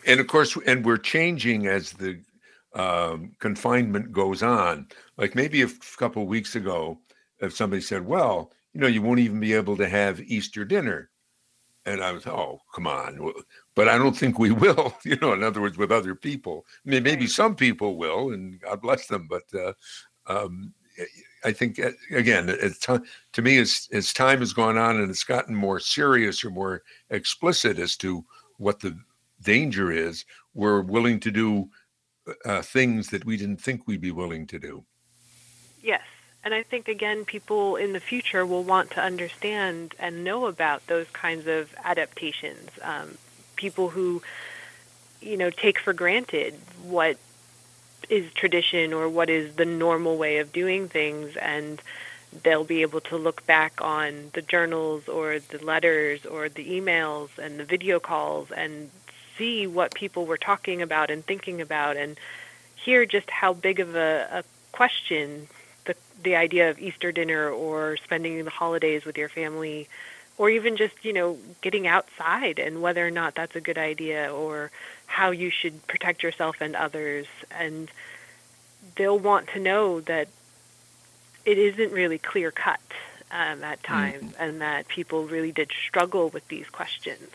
And 0.05 0.19
of 0.19 0.27
course, 0.27 0.57
and 0.67 0.85
we're 0.85 0.97
changing 0.97 1.67
as 1.67 1.93
the 1.93 2.19
um, 2.73 3.31
confinement 3.39 4.11
goes 4.11 4.43
on. 4.43 4.87
Like 5.17 5.33
maybe 5.33 5.61
a 5.61 5.69
couple 5.97 6.25
weeks 6.27 6.55
ago, 6.55 6.99
if 7.39 7.55
somebody 7.55 7.81
said, 7.81 8.05
"Well, 8.05 8.51
you 8.73 8.81
know, 8.81 8.87
you 8.87 9.01
won't 9.01 9.19
even 9.19 9.39
be 9.39 9.53
able 9.53 9.77
to 9.77 9.87
have 9.87 10.19
Easter 10.19 10.65
dinner," 10.65 11.09
and 11.85 12.03
I 12.03 12.11
was, 12.11 12.27
"Oh, 12.27 12.59
come 12.75 12.85
on!" 12.85 13.33
But 13.75 13.87
I 13.87 13.97
don't 13.97 14.15
think 14.15 14.39
we 14.39 14.51
will. 14.65 14.93
You 15.05 15.15
know, 15.17 15.33
in 15.33 15.43
other 15.43 15.61
words, 15.61 15.77
with 15.77 15.91
other 15.91 16.15
people. 16.15 16.65
I 16.85 16.89
mean, 16.89 17.03
maybe 17.03 17.27
some 17.27 17.55
people 17.55 17.95
will, 17.95 18.31
and 18.33 18.59
God 18.59 18.81
bless 18.81 19.07
them. 19.07 19.27
But 19.29 19.43
uh, 19.57 19.73
um, 20.27 20.73
I 21.43 21.51
think 21.51 21.79
uh, 21.79 21.91
again, 22.11 22.47
t- 22.81 22.97
to 23.33 23.41
me, 23.41 23.57
as 23.57 23.87
as 23.91 24.13
time 24.13 24.39
has 24.39 24.53
gone 24.53 24.77
on 24.77 24.99
and 24.99 25.09
it's 25.09 25.23
gotten 25.23 25.55
more 25.55 25.79
serious 25.79 26.43
or 26.43 26.49
more 26.51 26.83
explicit 27.09 27.79
as 27.79 27.95
to 27.97 28.23
what 28.57 28.79
the 28.79 28.97
danger 29.41 29.91
is, 29.91 30.25
we're 30.53 30.81
willing 30.81 31.19
to 31.21 31.31
do 31.31 31.69
uh, 32.45 32.61
things 32.61 33.09
that 33.09 33.25
we 33.25 33.37
didn't 33.37 33.61
think 33.61 33.87
we'd 33.87 34.01
be 34.01 34.11
willing 34.11 34.45
to 34.47 34.59
do. 34.59 34.83
Yes. 35.81 36.03
And 36.43 36.53
I 36.53 36.63
think, 36.63 36.87
again, 36.87 37.25
people 37.25 37.75
in 37.75 37.93
the 37.93 37.99
future 37.99 38.45
will 38.45 38.63
want 38.63 38.91
to 38.91 39.01
understand 39.01 39.93
and 39.99 40.23
know 40.23 40.47
about 40.47 40.85
those 40.87 41.07
kinds 41.13 41.47
of 41.47 41.73
adaptations. 41.83 42.69
Um, 42.81 43.17
people 43.55 43.89
who, 43.89 44.23
you 45.21 45.37
know, 45.37 45.51
take 45.51 45.79
for 45.79 45.93
granted 45.93 46.55
what 46.83 47.17
is 48.09 48.31
tradition 48.33 48.93
or 48.93 49.07
what 49.07 49.29
is 49.29 49.55
the 49.55 49.65
normal 49.65 50.17
way 50.17 50.37
of 50.37 50.51
doing 50.51 50.87
things 50.87 51.35
and 51.37 51.81
they'll 52.43 52.63
be 52.63 52.81
able 52.81 53.01
to 53.01 53.17
look 53.17 53.45
back 53.45 53.81
on 53.81 54.31
the 54.33 54.41
journals 54.41 55.07
or 55.07 55.39
the 55.39 55.63
letters 55.63 56.25
or 56.25 56.49
the 56.49 56.65
emails 56.79 57.29
and 57.37 57.59
the 57.59 57.65
video 57.65 57.99
calls 57.99 58.51
and 58.51 58.89
see 59.37 59.67
what 59.67 59.93
people 59.93 60.25
were 60.25 60.37
talking 60.37 60.81
about 60.81 61.09
and 61.09 61.25
thinking 61.25 61.61
about 61.61 61.97
and 61.97 62.19
hear 62.75 63.05
just 63.05 63.29
how 63.29 63.53
big 63.53 63.79
of 63.79 63.95
a, 63.95 64.27
a 64.31 64.43
question 64.71 65.47
the 65.85 65.95
the 66.23 66.35
idea 66.35 66.69
of 66.69 66.79
Easter 66.79 67.11
dinner 67.11 67.49
or 67.49 67.97
spending 67.97 68.43
the 68.43 68.49
holidays 68.49 69.03
with 69.03 69.17
your 69.17 69.29
family 69.29 69.87
or 70.37 70.49
even 70.49 70.75
just, 70.75 70.95
you 71.03 71.13
know, 71.13 71.37
getting 71.61 71.85
outside 71.85 72.57
and 72.57 72.81
whether 72.81 73.05
or 73.05 73.11
not 73.11 73.35
that's 73.35 73.55
a 73.55 73.61
good 73.61 73.77
idea 73.77 74.33
or 74.33 74.71
how 75.11 75.31
you 75.31 75.49
should 75.49 75.85
protect 75.87 76.23
yourself 76.23 76.55
and 76.61 76.75
others 76.75 77.27
and 77.59 77.91
they'll 78.95 79.19
want 79.19 79.47
to 79.49 79.59
know 79.59 79.99
that 80.01 80.27
it 81.45 81.57
isn't 81.57 81.91
really 81.91 82.17
clear 82.17 82.49
cut 82.49 82.79
um, 83.31 83.63
at 83.63 83.83
mm-hmm. 83.83 83.93
times 83.93 84.23
mm-hmm. 84.23 84.43
and 84.43 84.61
that 84.61 84.87
people 84.87 85.25
really 85.25 85.51
did 85.51 85.69
struggle 85.87 86.29
with 86.29 86.47
these 86.47 86.69
questions. 86.69 87.29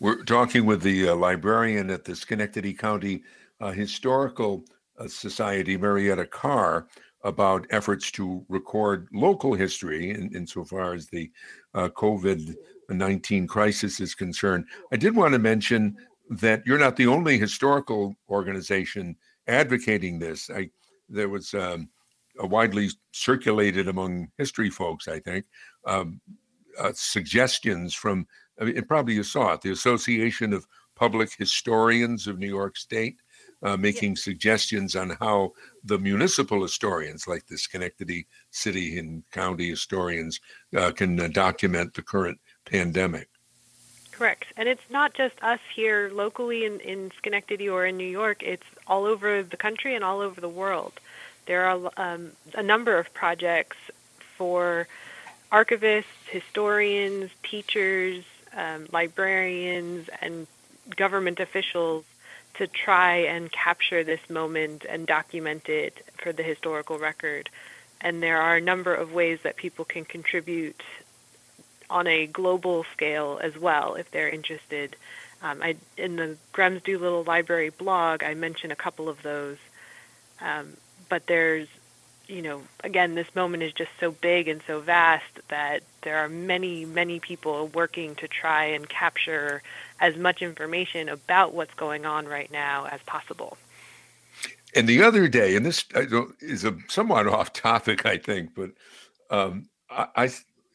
We're 0.00 0.22
talking 0.24 0.66
with 0.66 0.82
the 0.82 1.08
uh, 1.08 1.14
librarian 1.14 1.88
at 1.88 2.04
the 2.04 2.14
Schenectady 2.14 2.74
County 2.74 3.22
uh, 3.60 3.70
Historical 3.70 4.64
uh, 4.98 5.06
Society, 5.08 5.76
Marietta 5.76 6.26
Carr, 6.26 6.86
about 7.24 7.66
efforts 7.70 8.10
to 8.12 8.44
record 8.48 9.08
local 9.12 9.54
history 9.54 10.10
in, 10.10 10.34
insofar 10.34 10.94
as 10.94 11.06
the 11.08 11.30
uh, 11.74 11.88
COVID 11.88 12.54
19 12.90 13.46
crisis 13.46 14.00
is 14.00 14.14
concerned. 14.14 14.66
I 14.92 14.96
did 14.96 15.16
want 15.16 15.32
to 15.32 15.38
mention 15.38 15.96
that 16.30 16.62
you're 16.66 16.78
not 16.78 16.96
the 16.96 17.06
only 17.06 17.38
historical 17.38 18.14
organization 18.28 19.16
advocating 19.46 20.18
this. 20.18 20.50
I, 20.50 20.70
there 21.08 21.28
was 21.28 21.54
um, 21.54 21.88
a 22.38 22.46
widely 22.46 22.90
circulated 23.12 23.88
among 23.88 24.28
history 24.38 24.70
folks, 24.70 25.08
I 25.08 25.20
think, 25.20 25.46
um, 25.86 26.20
uh, 26.78 26.92
suggestions 26.94 27.94
from 27.94 28.26
I 28.60 28.64
mean, 28.64 28.82
probably 28.82 29.14
you 29.14 29.22
saw 29.22 29.54
it, 29.54 29.62
the 29.62 29.72
Association 29.72 30.52
of 30.52 30.66
Public 30.94 31.32
Historians 31.36 32.26
of 32.26 32.38
New 32.38 32.48
York 32.48 32.76
State, 32.76 33.16
uh, 33.62 33.76
making 33.76 34.16
suggestions 34.16 34.94
on 34.94 35.16
how 35.20 35.52
the 35.84 35.98
municipal 35.98 36.62
historians, 36.62 37.26
like 37.26 37.46
the 37.46 37.58
Schenectady 37.58 38.26
City 38.50 38.98
and 38.98 39.22
County 39.30 39.68
historians, 39.68 40.40
uh, 40.76 40.92
can 40.92 41.18
uh, 41.18 41.28
document 41.28 41.94
the 41.94 42.02
current 42.02 42.38
pandemic. 42.64 43.28
Correct. 44.12 44.46
And 44.56 44.68
it's 44.68 44.88
not 44.90 45.14
just 45.14 45.34
us 45.42 45.58
here 45.74 46.10
locally 46.12 46.64
in, 46.64 46.78
in 46.80 47.10
Schenectady 47.18 47.68
or 47.68 47.86
in 47.86 47.96
New 47.96 48.04
York, 48.04 48.42
it's 48.42 48.66
all 48.86 49.04
over 49.04 49.42
the 49.42 49.56
country 49.56 49.94
and 49.94 50.04
all 50.04 50.20
over 50.20 50.40
the 50.40 50.48
world. 50.48 50.92
There 51.46 51.64
are 51.64 51.90
um, 51.96 52.32
a 52.54 52.62
number 52.62 52.98
of 52.98 53.12
projects 53.14 53.76
for 54.36 54.86
archivists, 55.50 56.04
historians, 56.26 57.30
teachers, 57.42 58.24
um, 58.56 58.86
librarians 58.92 60.08
and 60.20 60.46
government 60.96 61.40
officials 61.40 62.04
to 62.54 62.66
try 62.66 63.16
and 63.16 63.50
capture 63.50 64.04
this 64.04 64.28
moment 64.28 64.84
and 64.88 65.06
document 65.06 65.68
it 65.68 66.04
for 66.18 66.32
the 66.32 66.42
historical 66.42 66.98
record. 66.98 67.48
And 68.00 68.22
there 68.22 68.40
are 68.42 68.56
a 68.56 68.60
number 68.60 68.94
of 68.94 69.12
ways 69.12 69.38
that 69.42 69.56
people 69.56 69.84
can 69.84 70.04
contribute 70.04 70.82
on 71.88 72.06
a 72.06 72.26
global 72.26 72.84
scale 72.92 73.38
as 73.42 73.56
well 73.56 73.94
if 73.94 74.10
they're 74.10 74.28
interested. 74.28 74.96
Um, 75.42 75.62
I, 75.62 75.76
in 75.96 76.16
the 76.16 76.36
Grems 76.52 76.82
Doolittle 76.82 77.24
Library 77.24 77.70
blog, 77.70 78.22
I 78.22 78.34
mention 78.34 78.70
a 78.70 78.76
couple 78.76 79.08
of 79.08 79.22
those. 79.22 79.58
Um, 80.40 80.76
but 81.08 81.26
there's, 81.26 81.68
you 82.26 82.42
know, 82.42 82.62
again, 82.82 83.14
this 83.14 83.34
moment 83.34 83.62
is 83.62 83.72
just 83.72 83.90
so 84.00 84.10
big 84.10 84.48
and 84.48 84.62
so 84.66 84.80
vast 84.80 85.40
that 85.48 85.82
there 86.02 86.18
are 86.18 86.28
many, 86.28 86.84
many 86.84 87.20
people 87.20 87.68
working 87.68 88.14
to 88.16 88.28
try 88.28 88.66
and 88.66 88.88
capture 88.88 89.62
as 90.02 90.16
much 90.16 90.42
information 90.42 91.08
about 91.08 91.54
what's 91.54 91.72
going 91.74 92.04
on 92.04 92.26
right 92.26 92.50
now 92.50 92.86
as 92.90 93.00
possible. 93.06 93.56
And 94.74 94.88
the 94.88 95.02
other 95.02 95.28
day, 95.28 95.54
and 95.54 95.64
this 95.64 95.84
is 96.40 96.64
a 96.64 96.76
somewhat 96.88 97.26
off 97.28 97.52
topic, 97.52 98.04
I 98.04 98.18
think, 98.18 98.54
but 98.54 98.72
um, 99.30 99.68
I, 99.88 100.08
I 100.16 100.24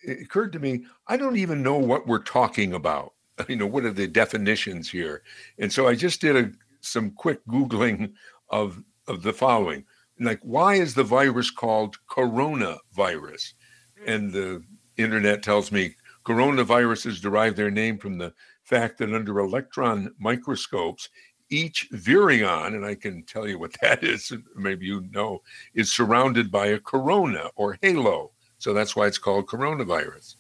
it 0.02 0.22
occurred 0.22 0.54
to 0.54 0.60
me 0.60 0.86
I 1.08 1.18
don't 1.18 1.38
even 1.38 1.62
know 1.62 1.78
what 1.78 2.08
we're 2.08 2.24
talking 2.24 2.74
about. 2.74 3.14
You 3.48 3.56
know, 3.56 3.68
what 3.68 3.86
are 3.86 3.92
the 3.92 4.08
definitions 4.08 4.90
here? 4.90 5.22
And 5.60 5.72
so 5.72 5.88
I 5.88 5.94
just 5.94 6.22
did 6.22 6.36
a 6.36 6.52
some 6.82 7.12
quick 7.12 7.46
googling 7.46 8.14
of 8.50 8.82
of 9.08 9.22
the 9.22 9.34
following: 9.34 9.86
like, 10.20 10.40
why 10.42 10.74
is 10.76 10.96
the 10.96 11.04
virus 11.04 11.52
called 11.52 11.98
coronavirus? 12.10 13.54
Hmm. 14.00 14.10
And 14.10 14.34
the 14.34 14.64
internet 14.98 15.44
tells 15.44 15.72
me 15.72 15.96
coronaviruses 16.26 17.22
derive 17.22 17.56
their 17.56 17.70
name 17.70 18.00
from 18.00 18.18
the 18.18 18.34
fact 18.68 18.98
that 18.98 19.14
under 19.14 19.40
electron 19.40 20.14
microscopes, 20.20 21.10
each 21.50 21.90
virion, 21.92 22.76
and 22.76 22.86
I 22.86 22.96
can 22.96 23.24
tell 23.24 23.48
you 23.48 23.58
what 23.58 23.76
that 23.82 24.04
is, 24.04 24.34
maybe 24.56 24.86
you 24.86 25.08
know, 25.12 25.42
is 25.74 25.92
surrounded 25.92 26.52
by 26.52 26.68
a 26.68 26.80
corona 26.80 27.50
or 27.56 27.80
halo. 27.82 28.32
So 28.60 28.74
that's 28.74 28.96
why 28.96 29.08
it's 29.08 29.18
called 29.18 29.48
coronavirus. 29.48 30.36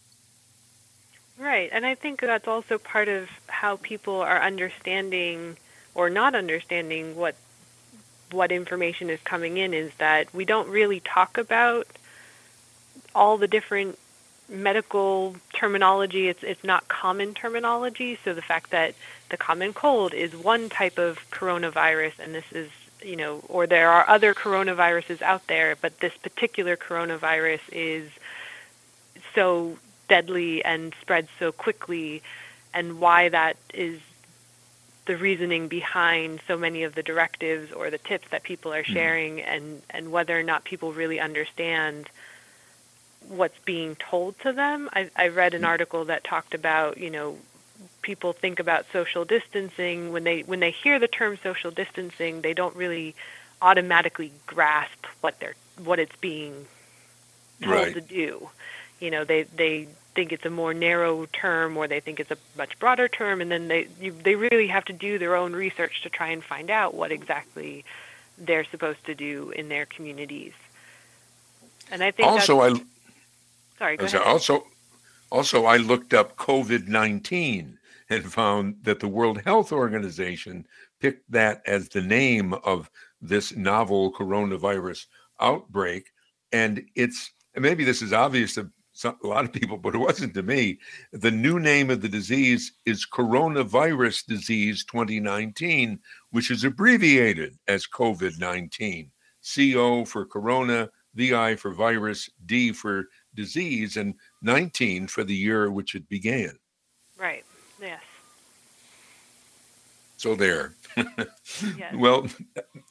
Right. 1.39 1.69
And 1.71 1.85
I 1.85 1.95
think 1.95 2.21
that's 2.21 2.47
also 2.47 2.77
part 2.79 3.07
of 3.07 3.29
how 3.47 3.77
people 3.77 4.15
are 4.15 4.41
understanding 4.41 5.55
or 5.93 6.09
not 6.09 6.35
understanding 6.35 7.15
what 7.15 7.35
what 8.31 8.51
information 8.51 9.09
is 9.09 9.21
coming 9.21 9.55
in 9.55 9.73
is 9.73 9.89
that 9.99 10.33
we 10.33 10.43
don't 10.43 10.67
really 10.67 10.99
talk 10.99 11.37
about 11.37 11.87
all 13.15 13.37
the 13.37 13.47
different 13.47 13.97
medical 14.49 15.35
terminology. 15.53 16.27
It's 16.27 16.43
it's 16.43 16.63
not 16.63 16.87
common 16.87 17.33
terminology. 17.33 18.17
So 18.23 18.33
the 18.33 18.41
fact 18.41 18.71
that 18.71 18.95
the 19.29 19.37
common 19.37 19.73
cold 19.73 20.13
is 20.13 20.35
one 20.35 20.69
type 20.69 20.97
of 20.97 21.19
coronavirus, 21.31 22.19
and 22.19 22.33
this 22.33 22.51
is 22.51 22.69
you 23.03 23.15
know, 23.15 23.43
or 23.47 23.67
there 23.67 23.91
are 23.91 24.09
other 24.09 24.33
coronaviruses 24.33 25.21
out 25.21 25.45
there, 25.47 25.75
but 25.79 25.99
this 25.99 26.15
particular 26.17 26.75
coronavirus 26.75 27.61
is 27.71 28.09
so 29.35 29.77
deadly 30.07 30.63
and 30.63 30.93
spreads 31.01 31.29
so 31.37 31.51
quickly, 31.51 32.23
and 32.73 32.99
why 32.99 33.29
that 33.29 33.57
is 33.73 33.99
the 35.05 35.15
reasoning 35.15 35.67
behind 35.67 36.41
so 36.47 36.57
many 36.57 36.83
of 36.83 36.95
the 36.95 37.03
directives 37.03 37.71
or 37.71 37.89
the 37.89 37.97
tips 37.97 38.27
that 38.29 38.43
people 38.43 38.73
are 38.73 38.83
hmm. 38.83 38.93
sharing, 38.93 39.37
mm. 39.37 39.47
and 39.47 39.81
and 39.89 40.11
whether 40.11 40.37
or 40.37 40.43
not 40.43 40.63
people 40.63 40.91
really 40.93 41.19
understand 41.19 42.09
what's 43.27 43.57
being 43.59 43.95
told 43.95 44.39
to 44.39 44.51
them. 44.51 44.89
I, 44.93 45.09
I 45.15 45.27
read 45.29 45.53
an 45.53 45.63
mm. 45.63 45.67
article 45.67 46.05
that 46.05 46.23
talked 46.23 46.53
about, 46.53 46.97
you 46.97 47.09
know, 47.09 47.37
people 48.01 48.33
think 48.33 48.59
about 48.59 48.85
social 48.91 49.25
distancing 49.25 50.11
when 50.11 50.23
they 50.23 50.41
when 50.41 50.59
they 50.59 50.71
hear 50.71 50.97
the 50.99 51.07
term 51.07 51.37
social 51.43 51.71
distancing, 51.71 52.41
they 52.41 52.53
don't 52.53 52.75
really 52.75 53.15
automatically 53.61 54.31
grasp 54.45 55.05
what 55.21 55.39
they're 55.39 55.55
what 55.83 55.99
it's 55.99 56.15
being 56.17 56.65
told 57.61 57.75
right. 57.75 57.93
to 57.93 58.01
do. 58.01 58.49
You 58.99 59.11
know, 59.11 59.23
they 59.25 59.43
they 59.43 59.87
think 60.15 60.31
it's 60.31 60.45
a 60.45 60.49
more 60.49 60.73
narrow 60.73 61.27
term 61.27 61.77
or 61.77 61.87
they 61.87 61.99
think 61.99 62.19
it's 62.19 62.31
a 62.31 62.37
much 62.57 62.79
broader 62.79 63.07
term 63.07 63.39
and 63.39 63.51
then 63.51 63.67
they 63.67 63.87
you, 64.01 64.11
they 64.11 64.35
really 64.35 64.67
have 64.67 64.85
to 64.85 64.93
do 64.93 65.19
their 65.19 65.35
own 65.35 65.53
research 65.53 66.01
to 66.01 66.09
try 66.09 66.29
and 66.29 66.43
find 66.43 66.71
out 66.71 66.95
what 66.95 67.11
exactly 67.11 67.85
they're 68.37 68.65
supposed 68.65 69.03
to 69.05 69.15
do 69.15 69.51
in 69.51 69.69
their 69.69 69.85
communities. 69.85 70.53
And 71.91 72.03
I 72.03 72.11
think 72.11 72.27
also 72.27 72.61
I 72.61 72.79
Sorry. 73.77 73.97
Also, 74.25 74.63
also, 75.31 75.65
I 75.65 75.77
looked 75.77 76.13
up 76.13 76.37
COVID 76.37 76.87
19 76.87 77.77
and 78.09 78.33
found 78.33 78.75
that 78.83 78.99
the 78.99 79.07
World 79.07 79.41
Health 79.41 79.71
Organization 79.71 80.65
picked 80.99 81.29
that 81.31 81.61
as 81.65 81.89
the 81.89 82.01
name 82.01 82.53
of 82.63 82.89
this 83.21 83.55
novel 83.55 84.13
coronavirus 84.13 85.05
outbreak. 85.41 86.11
And 86.51 86.83
it's, 86.95 87.31
and 87.55 87.63
maybe 87.63 87.83
this 87.83 88.01
is 88.01 88.13
obvious 88.13 88.55
to 88.55 88.71
some, 88.93 89.17
a 89.23 89.27
lot 89.27 89.45
of 89.45 89.51
people, 89.51 89.77
but 89.77 89.93
it 89.93 89.99
wasn't 89.99 90.33
to 90.35 90.43
me. 90.43 90.79
The 91.11 91.29
new 91.29 91.59
name 91.59 91.89
of 91.89 92.01
the 92.01 92.09
disease 92.09 92.71
is 92.85 93.05
coronavirus 93.05 94.25
disease 94.25 94.85
2019, 94.85 95.99
which 96.31 96.49
is 96.49 96.63
abbreviated 96.63 97.57
as 97.67 97.85
COVID 97.85 98.39
19. 98.39 99.11
CO 99.55 100.03
for 100.05 100.25
corona, 100.25 100.89
VI 101.15 101.55
for 101.55 101.71
virus, 101.71 102.29
D 102.45 102.71
for 102.71 103.05
disease 103.37 103.95
and 103.95 104.15
19 104.41 105.07
for 105.07 105.23
the 105.23 105.35
year 105.35 105.71
which 105.71 105.95
it 105.95 106.09
began. 106.09 106.51
Right. 107.17 107.45
Yes. 107.81 108.01
So 110.17 110.35
there. 110.35 110.73
yes. 110.97 111.93
Well, 111.95 112.27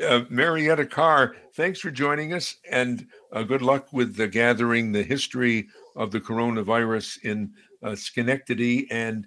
uh, 0.07 0.23
Marietta 0.31 0.87
Carr, 0.87 1.37
thanks 1.55 1.81
for 1.81 1.91
joining 1.91 2.33
us, 2.33 2.57
and 2.71 3.07
uh, 3.33 3.43
good 3.43 3.63
luck 3.63 3.93
with 3.93 4.17
the 4.17 4.29
gathering 4.29 4.93
the 4.93 5.03
history 5.03 5.67
of 5.97 6.13
the 6.13 6.21
coronavirus 6.21 7.23
in 7.25 7.51
uh, 7.83 7.97
Schenectady. 7.97 8.91
And 8.91 9.27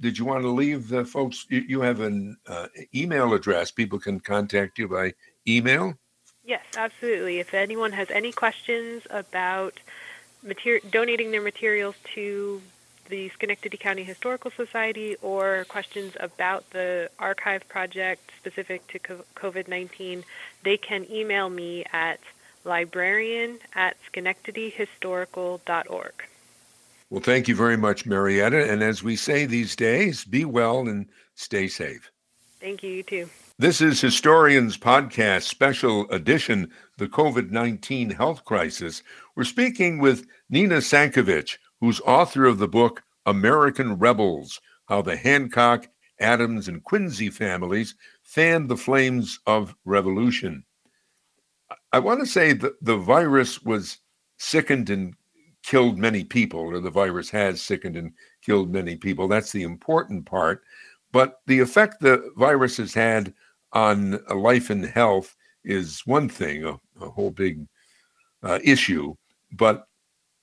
did 0.00 0.16
you 0.18 0.24
want 0.24 0.42
to 0.42 0.48
leave 0.48 0.88
the 0.88 1.04
folks? 1.04 1.46
You, 1.50 1.64
you 1.66 1.80
have 1.80 2.00
an 2.00 2.36
uh, 2.46 2.68
email 2.94 3.34
address. 3.34 3.70
People 3.72 3.98
can 3.98 4.20
contact 4.20 4.78
you 4.78 4.88
by 4.88 5.12
email. 5.48 5.94
Yes, 6.44 6.64
absolutely. 6.76 7.38
If 7.38 7.54
anyone 7.54 7.92
has 7.92 8.10
any 8.10 8.32
questions 8.32 9.02
about 9.10 9.78
donating 10.90 11.30
their 11.30 11.42
materials 11.42 11.94
to 12.14 12.60
the 13.08 13.28
Schenectady 13.30 13.76
County 13.76 14.04
Historical 14.04 14.50
Society 14.50 15.16
or 15.22 15.64
questions 15.68 16.14
about 16.20 16.68
the 16.70 17.10
archive 17.18 17.68
project 17.68 18.30
specific 18.38 18.86
to 18.88 18.98
COVID 18.98 19.68
19, 19.68 20.24
they 20.62 20.76
can 20.76 21.10
email 21.10 21.48
me 21.50 21.84
at 21.92 22.20
librarian 22.64 23.58
at 23.74 23.96
schenectadyhistorical.org. 24.12 26.12
Well, 27.10 27.20
thank 27.20 27.48
you 27.48 27.54
very 27.54 27.76
much, 27.76 28.06
Marietta. 28.06 28.70
And 28.70 28.82
as 28.82 29.02
we 29.02 29.16
say 29.16 29.44
these 29.44 29.76
days, 29.76 30.24
be 30.24 30.46
well 30.46 30.88
and 30.88 31.06
stay 31.34 31.68
safe. 31.68 32.10
Thank 32.60 32.82
you, 32.82 32.90
you 32.90 33.02
too. 33.02 33.28
This 33.62 33.80
is 33.80 34.00
Historians 34.00 34.76
Podcast 34.76 35.42
Special 35.42 36.10
Edition 36.10 36.68
The 36.98 37.06
COVID 37.06 37.52
19 37.52 38.10
Health 38.10 38.44
Crisis. 38.44 39.04
We're 39.36 39.44
speaking 39.44 40.00
with 40.00 40.26
Nina 40.50 40.78
Sankovitch, 40.78 41.58
who's 41.78 42.00
author 42.00 42.44
of 42.44 42.58
the 42.58 42.66
book 42.66 43.04
American 43.24 44.00
Rebels 44.00 44.60
How 44.86 45.00
the 45.00 45.14
Hancock, 45.14 45.86
Adams, 46.18 46.66
and 46.66 46.82
Quincy 46.82 47.30
families 47.30 47.94
fanned 48.24 48.68
the 48.68 48.76
flames 48.76 49.38
of 49.46 49.76
revolution. 49.84 50.64
I 51.92 52.00
want 52.00 52.18
to 52.18 52.26
say 52.26 52.54
that 52.54 52.84
the 52.84 52.96
virus 52.96 53.62
was 53.62 53.98
sickened 54.38 54.90
and 54.90 55.14
killed 55.62 55.98
many 55.98 56.24
people, 56.24 56.58
or 56.58 56.80
the 56.80 56.90
virus 56.90 57.30
has 57.30 57.62
sickened 57.62 57.94
and 57.94 58.12
killed 58.44 58.72
many 58.72 58.96
people. 58.96 59.28
That's 59.28 59.52
the 59.52 59.62
important 59.62 60.26
part. 60.26 60.64
But 61.12 61.42
the 61.46 61.60
effect 61.60 62.00
the 62.00 62.32
virus 62.36 62.78
has 62.78 62.92
had 62.92 63.32
on 63.72 64.20
life 64.34 64.70
and 64.70 64.84
health 64.84 65.36
is 65.64 66.02
one 66.06 66.28
thing, 66.28 66.64
a, 66.64 66.78
a 67.00 67.10
whole 67.10 67.30
big 67.30 67.66
uh, 68.42 68.58
issue. 68.62 69.14
But 69.52 69.86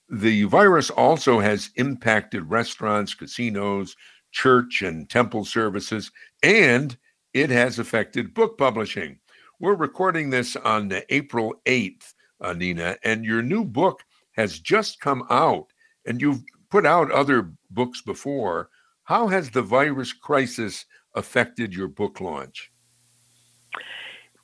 the 0.08 0.44
virus 0.44 0.90
also 0.90 1.38
has 1.38 1.70
impacted 1.76 2.50
restaurants, 2.50 3.14
casinos, 3.14 3.96
church 4.32 4.82
and 4.82 5.08
temple 5.08 5.44
services, 5.44 6.10
and 6.42 6.96
it 7.34 7.50
has 7.50 7.78
affected 7.78 8.34
book 8.34 8.58
publishing. 8.58 9.18
We're 9.60 9.74
recording 9.74 10.30
this 10.30 10.56
on 10.56 10.92
April 11.10 11.54
8th, 11.66 12.14
uh, 12.40 12.54
Nina, 12.54 12.96
and 13.04 13.24
your 13.24 13.42
new 13.42 13.64
book 13.64 14.02
has 14.32 14.58
just 14.58 15.00
come 15.00 15.24
out, 15.30 15.66
and 16.06 16.20
you've 16.20 16.42
put 16.70 16.86
out 16.86 17.10
other 17.10 17.52
books 17.70 18.00
before. 18.00 18.70
How 19.04 19.28
has 19.28 19.50
the 19.50 19.62
virus 19.62 20.12
crisis 20.12 20.86
affected 21.14 21.74
your 21.74 21.88
book 21.88 22.20
launch? 22.20 22.69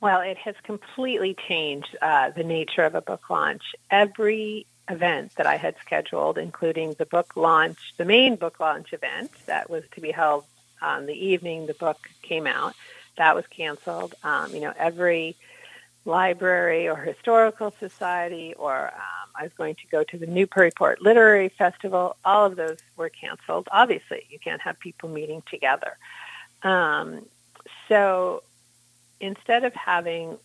Well, 0.00 0.20
it 0.20 0.36
has 0.38 0.54
completely 0.62 1.34
changed 1.34 1.96
uh, 2.02 2.30
the 2.30 2.44
nature 2.44 2.82
of 2.84 2.94
a 2.94 3.00
book 3.00 3.30
launch. 3.30 3.62
Every 3.90 4.66
event 4.88 5.34
that 5.36 5.46
I 5.46 5.56
had 5.56 5.74
scheduled, 5.80 6.38
including 6.38 6.94
the 6.94 7.06
book 7.06 7.36
launch, 7.36 7.94
the 7.96 8.04
main 8.04 8.36
book 8.36 8.60
launch 8.60 8.92
event 8.92 9.30
that 9.46 9.70
was 9.70 9.84
to 9.94 10.00
be 10.00 10.10
held 10.10 10.44
on 10.82 11.06
the 11.06 11.14
evening 11.14 11.66
the 11.66 11.74
book 11.74 11.98
came 12.22 12.46
out, 12.46 12.74
that 13.16 13.34
was 13.34 13.46
canceled. 13.48 14.14
Um, 14.22 14.54
you 14.54 14.60
know, 14.60 14.74
every 14.76 15.36
library 16.04 16.88
or 16.88 16.96
historical 16.96 17.72
society 17.80 18.54
or 18.54 18.88
um, 18.88 19.28
I 19.34 19.42
was 19.42 19.52
going 19.54 19.74
to 19.74 19.86
go 19.90 20.04
to 20.04 20.18
the 20.18 20.26
Newburyport 20.26 21.02
Literary 21.02 21.48
Festival. 21.48 22.16
All 22.24 22.46
of 22.46 22.56
those 22.56 22.78
were 22.96 23.08
canceled. 23.08 23.68
Obviously, 23.72 24.24
you 24.30 24.38
can't 24.38 24.60
have 24.60 24.78
people 24.78 25.08
meeting 25.08 25.42
together. 25.50 25.96
Um, 26.62 27.26
so 27.88 28.42
instead 29.20 29.64
of 29.64 29.74
having 29.74 30.38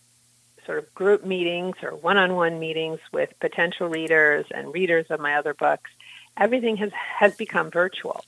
sort 0.66 0.78
of 0.78 0.94
group 0.94 1.24
meetings 1.24 1.76
or 1.82 1.90
one-on-one 1.90 2.58
meetings 2.58 3.00
with 3.12 3.38
potential 3.40 3.88
readers 3.88 4.46
and 4.54 4.72
readers 4.72 5.06
of 5.10 5.20
my 5.20 5.34
other 5.34 5.54
books, 5.54 5.90
everything 6.36 6.76
has, 6.76 6.92
has 6.92 7.34
become 7.34 7.70
virtual. 7.70 8.24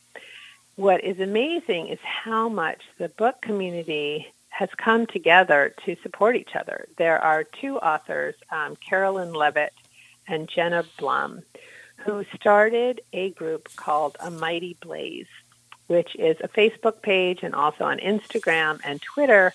What 0.76 1.04
is 1.04 1.20
amazing 1.20 1.88
is 1.88 2.00
how 2.02 2.48
much 2.48 2.82
the 2.98 3.08
book 3.08 3.40
community 3.40 4.32
has 4.48 4.68
come 4.76 5.06
together 5.06 5.74
to 5.84 5.96
support 6.02 6.36
each 6.36 6.54
other. 6.54 6.86
There 6.96 7.18
are 7.18 7.44
two 7.44 7.76
authors, 7.78 8.34
um, 8.50 8.76
Caroline 8.76 9.32
Leavitt 9.32 9.72
and 10.26 10.48
Jenna 10.48 10.84
Blum, 10.98 11.42
who 11.98 12.24
started 12.34 13.00
a 13.12 13.30
group 13.30 13.68
called 13.76 14.16
A 14.20 14.30
Mighty 14.30 14.76
Blaze, 14.80 15.26
which 15.86 16.14
is 16.16 16.36
a 16.40 16.48
Facebook 16.48 17.02
page 17.02 17.40
and 17.42 17.54
also 17.54 17.84
on 17.84 17.98
Instagram 17.98 18.80
and 18.84 19.00
Twitter 19.00 19.52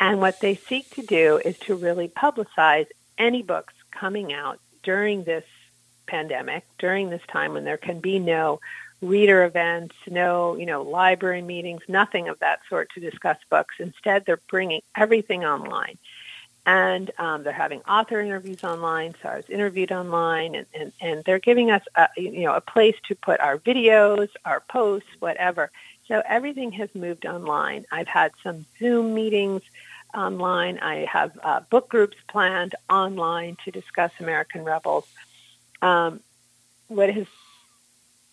and 0.00 0.20
what 0.20 0.40
they 0.40 0.54
seek 0.54 0.94
to 0.94 1.02
do 1.02 1.40
is 1.44 1.58
to 1.60 1.74
really 1.74 2.08
publicize 2.08 2.86
any 3.16 3.42
books 3.42 3.74
coming 3.90 4.32
out 4.32 4.60
during 4.82 5.24
this 5.24 5.44
pandemic, 6.06 6.64
during 6.78 7.10
this 7.10 7.22
time 7.28 7.52
when 7.52 7.64
there 7.64 7.76
can 7.76 8.00
be 8.00 8.18
no 8.18 8.60
reader 9.00 9.44
events, 9.44 9.94
no, 10.08 10.56
you 10.56 10.66
know, 10.66 10.82
library 10.82 11.42
meetings, 11.42 11.82
nothing 11.88 12.28
of 12.28 12.38
that 12.40 12.60
sort 12.68 12.90
to 12.94 13.00
discuss 13.00 13.36
books. 13.50 13.76
Instead, 13.78 14.24
they're 14.24 14.40
bringing 14.48 14.82
everything 14.96 15.44
online. 15.44 15.98
And 16.66 17.10
um, 17.18 17.44
they're 17.44 17.52
having 17.52 17.80
author 17.82 18.20
interviews 18.20 18.62
online. 18.62 19.14
So 19.22 19.28
I 19.28 19.36
was 19.36 19.48
interviewed 19.48 19.90
online, 19.90 20.54
and, 20.54 20.66
and, 20.74 20.92
and 21.00 21.24
they're 21.24 21.38
giving 21.38 21.70
us, 21.70 21.82
a, 21.94 22.08
you 22.16 22.42
know, 22.42 22.54
a 22.54 22.60
place 22.60 22.96
to 23.08 23.14
put 23.14 23.40
our 23.40 23.58
videos, 23.58 24.28
our 24.44 24.60
posts, 24.60 25.08
whatever. 25.18 25.70
So 26.08 26.22
everything 26.26 26.72
has 26.72 26.94
moved 26.94 27.24
online. 27.24 27.86
I've 27.90 28.08
had 28.08 28.32
some 28.42 28.66
Zoom 28.78 29.14
meetings 29.14 29.62
online. 30.14 30.78
I 30.78 31.04
have 31.06 31.38
uh, 31.42 31.60
book 31.60 31.88
groups 31.88 32.16
planned 32.28 32.74
online 32.88 33.56
to 33.64 33.70
discuss 33.70 34.12
American 34.20 34.64
Rebels. 34.64 35.06
Um, 35.82 36.20
what 36.88 37.10
has 37.10 37.26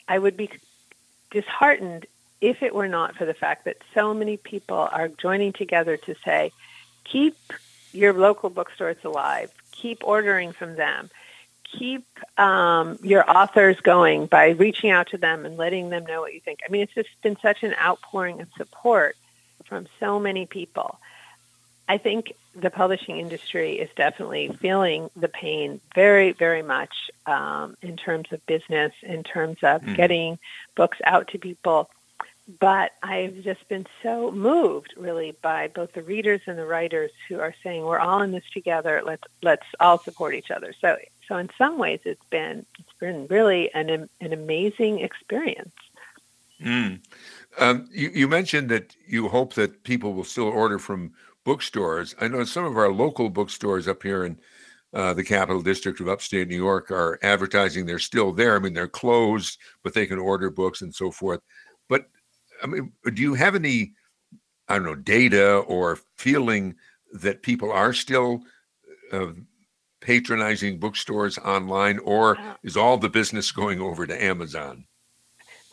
I 0.08 0.18
would 0.18 0.38
be 0.38 0.50
disheartened 1.32 2.06
if 2.42 2.62
it 2.62 2.76
were 2.76 2.88
not 2.88 3.16
for 3.16 3.26
the 3.26 3.34
fact 3.34 3.66
that 3.66 3.78
so 3.94 4.14
many 4.14 4.38
people 4.38 4.78
are 4.78 5.08
joining 5.08 5.54
together 5.54 5.98
to 5.98 6.16
say, 6.24 6.52
keep 7.04 7.36
your 7.92 8.14
local 8.14 8.50
bookstores 8.50 8.98
alive, 9.04 9.52
keep 9.72 10.04
ordering 10.04 10.52
from 10.52 10.76
them, 10.76 11.10
keep 11.64 12.06
um, 12.40 13.00
your 13.02 13.30
authors 13.30 13.80
going 13.82 14.28
by 14.28 14.50
reaching 14.50 14.92
out 14.92 15.08
to 15.08 15.18
them 15.18 15.46
and 15.46 15.58
letting 15.58 15.90
them 15.90 16.06
know 16.06 16.22
what 16.22 16.34
you 16.34 16.40
think. 16.40 16.60
I 16.68 16.72
mean, 16.72 16.82
it's 16.82 16.94
just 16.94 17.10
been 17.22 17.38
such 17.42 17.64
an 17.64 17.74
outpouring 17.82 18.42
of 18.42 18.48
support 18.58 19.16
from 19.66 19.88
so 20.00 20.20
many 20.20 20.46
people. 20.46 21.00
I 21.88 21.98
think 21.98 22.34
the 22.56 22.70
publishing 22.70 23.20
industry 23.20 23.74
is 23.74 23.90
definitely 23.96 24.50
feeling 24.60 25.10
the 25.16 25.28
pain 25.28 25.80
very, 25.94 26.32
very 26.32 26.64
much 26.64 27.12
um, 27.26 27.78
in 27.82 27.96
terms 27.98 28.32
of 28.32 28.46
business, 28.46 28.94
in 29.04 29.24
terms 29.24 29.58
of 29.62 29.82
mm. 29.82 29.96
getting 29.96 30.40
books 30.76 30.98
out 31.04 31.28
to 31.30 31.38
people. 31.38 31.90
But 32.60 32.92
I've 33.02 33.42
just 33.44 33.68
been 33.70 33.88
so 34.04 34.32
moved, 34.32 34.94
really, 34.98 35.36
by 35.42 35.68
both 35.68 35.94
the 35.94 36.04
readers 36.04 36.42
and 36.46 36.58
the 36.58 36.66
writers 36.66 37.12
who 37.28 37.40
are 37.40 37.56
saying 37.64 37.84
we're 37.84 38.00
all 38.00 38.22
in 38.22 38.32
this 38.32 38.44
together. 38.54 39.02
Let's 39.04 39.24
let's 39.42 39.66
all 39.80 39.98
support 39.98 40.36
each 40.36 40.52
other. 40.52 40.72
So, 40.80 40.98
so 41.28 41.38
in 41.38 41.50
some 41.58 41.80
ways, 41.80 42.02
it's 42.04 42.24
been 42.30 42.66
it's 42.78 42.94
been 43.00 43.26
really 43.28 43.74
an 43.74 44.10
an 44.22 44.34
amazing 44.34 45.00
experience. 45.00 45.74
Mm. 46.62 47.00
Um, 47.58 47.90
you, 47.92 48.12
you 48.14 48.28
mentioned 48.28 48.70
that 48.70 48.96
you 49.08 49.28
hope 49.28 49.56
that 49.56 49.84
people 49.84 50.14
will 50.14 50.24
still 50.24 50.48
order 50.48 50.78
from 50.78 51.14
bookstores. 51.46 52.16
I 52.20 52.28
know 52.28 52.44
some 52.44 52.66
of 52.66 52.78
our 52.78 52.92
local 52.92 53.30
bookstores 53.30 53.88
up 53.88 54.04
here 54.04 54.26
in 54.26 54.38
uh, 54.94 55.14
the 55.14 55.24
capital 55.24 55.62
district 55.62 56.00
of 56.00 56.08
upstate 56.08 56.48
New 56.48 56.56
York 56.56 56.90
are 56.92 57.20
advertising 57.22 57.86
they're 57.86 58.00
still 58.00 58.32
there. 58.32 58.56
I 58.56 58.60
mean, 58.60 58.74
they're 58.74 58.88
closed, 58.88 59.60
but 59.84 59.94
they 59.94 60.06
can 60.06 60.20
order 60.20 60.50
books 60.50 60.82
and 60.82 60.94
so 60.94 61.12
forth. 61.12 61.42
But 61.88 62.08
I 62.64 62.68
mean, 62.68 62.92
do 63.14 63.22
you 63.22 63.34
have 63.34 63.56
any, 63.56 63.94
I 64.68 64.76
don't 64.76 64.86
know, 64.86 64.96
data 64.96 65.58
or 65.58 66.00
feeling 66.16 66.76
that 67.14 67.44
people 67.44 67.72
are 67.72 67.94
still 67.94 68.42
uh, 69.12 69.28
patronizing 70.02 70.80
bookstores 70.80 71.38
online, 71.38 72.00
or 72.00 72.38
uh, 72.38 72.56
is 72.64 72.78
all 72.78 72.98
the 72.98 73.10
business 73.10 73.52
going 73.52 73.82
over 73.82 74.08
to 74.08 74.24
Amazon? 74.24 74.86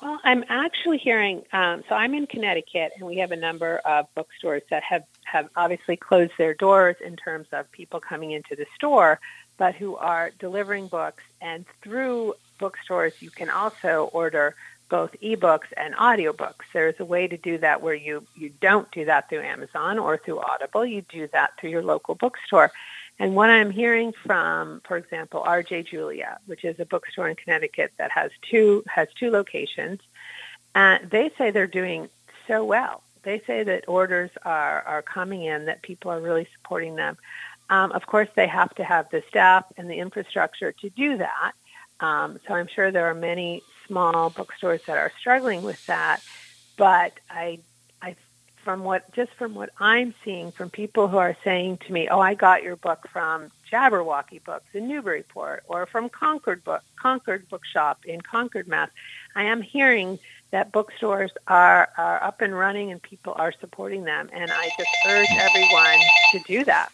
Well, 0.02 0.18
I'm 0.24 0.44
actually 0.48 0.98
hearing. 0.98 1.44
Um, 1.52 1.84
so 1.88 1.94
I'm 1.94 2.14
in 2.14 2.26
Connecticut, 2.26 2.92
and 2.96 3.06
we 3.06 3.18
have 3.18 3.30
a 3.30 3.36
number 3.36 3.78
of 3.78 4.12
bookstores 4.16 4.62
that 4.70 4.82
have 4.82 5.04
have 5.24 5.48
obviously 5.56 5.96
closed 5.96 6.32
their 6.38 6.54
doors 6.54 6.96
in 7.04 7.16
terms 7.16 7.46
of 7.52 7.70
people 7.72 8.00
coming 8.00 8.32
into 8.32 8.56
the 8.56 8.66
store, 8.74 9.20
but 9.58 9.76
who 9.76 9.96
are 9.96 10.32
delivering 10.40 10.88
books. 10.88 11.22
And 11.40 11.64
through 11.82 12.34
bookstores, 12.58 13.14
you 13.22 13.30
can 13.30 13.48
also 13.48 14.10
order 14.12 14.56
both 14.88 15.16
ebooks 15.22 15.72
and 15.76 15.94
audiobooks. 15.94 16.64
There's 16.74 16.98
a 17.00 17.04
way 17.04 17.28
to 17.28 17.36
do 17.38 17.58
that 17.58 17.80
where 17.80 17.94
you 17.94 18.26
you 18.34 18.50
don't 18.60 18.90
do 18.90 19.04
that 19.04 19.28
through 19.28 19.42
Amazon 19.42 20.00
or 20.00 20.18
through 20.18 20.40
Audible. 20.40 20.84
You 20.84 21.02
do 21.02 21.28
that 21.28 21.52
through 21.58 21.70
your 21.70 21.82
local 21.84 22.16
bookstore. 22.16 22.72
And 23.18 23.36
what 23.36 23.50
I'm 23.50 23.70
hearing 23.70 24.12
from, 24.12 24.80
for 24.84 24.96
example, 24.96 25.42
RJ 25.46 25.86
Julia, 25.86 26.38
which 26.46 26.64
is 26.64 26.80
a 26.80 26.84
bookstore 26.84 27.28
in 27.28 27.36
Connecticut 27.36 27.92
that 27.98 28.10
has 28.10 28.30
two 28.50 28.82
has 28.88 29.08
two 29.18 29.30
locations, 29.30 30.00
uh, 30.74 30.98
they 31.08 31.30
say 31.36 31.50
they're 31.50 31.66
doing 31.66 32.08
so 32.48 32.64
well. 32.64 33.02
They 33.22 33.40
say 33.46 33.62
that 33.62 33.88
orders 33.88 34.30
are 34.44 34.82
are 34.82 35.02
coming 35.02 35.44
in, 35.44 35.66
that 35.66 35.82
people 35.82 36.10
are 36.10 36.20
really 36.20 36.48
supporting 36.56 36.96
them. 36.96 37.16
Um, 37.70 37.92
of 37.92 38.06
course, 38.06 38.28
they 38.34 38.48
have 38.48 38.74
to 38.76 38.84
have 38.84 39.08
the 39.10 39.22
staff 39.28 39.64
and 39.76 39.88
the 39.88 39.96
infrastructure 39.96 40.72
to 40.72 40.90
do 40.90 41.18
that. 41.18 41.52
Um, 42.00 42.40
so 42.46 42.54
I'm 42.54 42.66
sure 42.66 42.90
there 42.90 43.06
are 43.06 43.14
many 43.14 43.62
small 43.86 44.30
bookstores 44.30 44.82
that 44.86 44.98
are 44.98 45.12
struggling 45.20 45.62
with 45.62 45.84
that. 45.86 46.20
But 46.76 47.12
I 47.30 47.60
from 48.62 48.84
what 48.84 49.10
just 49.12 49.32
from 49.34 49.54
what 49.54 49.70
I'm 49.78 50.14
seeing 50.24 50.52
from 50.52 50.70
people 50.70 51.08
who 51.08 51.18
are 51.18 51.36
saying 51.44 51.78
to 51.86 51.92
me, 51.92 52.08
"Oh, 52.08 52.20
I 52.20 52.34
got 52.34 52.62
your 52.62 52.76
book 52.76 53.08
from 53.08 53.50
Jabberwocky 53.70 54.42
Books 54.44 54.66
in 54.74 54.88
Newburyport 54.88 55.64
or 55.68 55.86
from 55.86 56.08
Concord 56.08 56.64
Book 56.64 56.82
Concord 56.96 57.48
Bookshop 57.48 58.04
in 58.04 58.20
Concord, 58.20 58.68
Mass." 58.68 58.90
I 59.34 59.44
am 59.44 59.62
hearing 59.62 60.18
that 60.50 60.72
bookstores 60.72 61.32
are 61.48 61.88
are 61.96 62.22
up 62.22 62.40
and 62.40 62.56
running 62.56 62.92
and 62.92 63.02
people 63.02 63.34
are 63.36 63.52
supporting 63.52 64.04
them, 64.04 64.30
and 64.32 64.50
I 64.50 64.70
just 64.78 64.90
urge 65.08 65.28
everyone 65.32 65.98
to 66.32 66.38
do 66.46 66.64
that. 66.64 66.90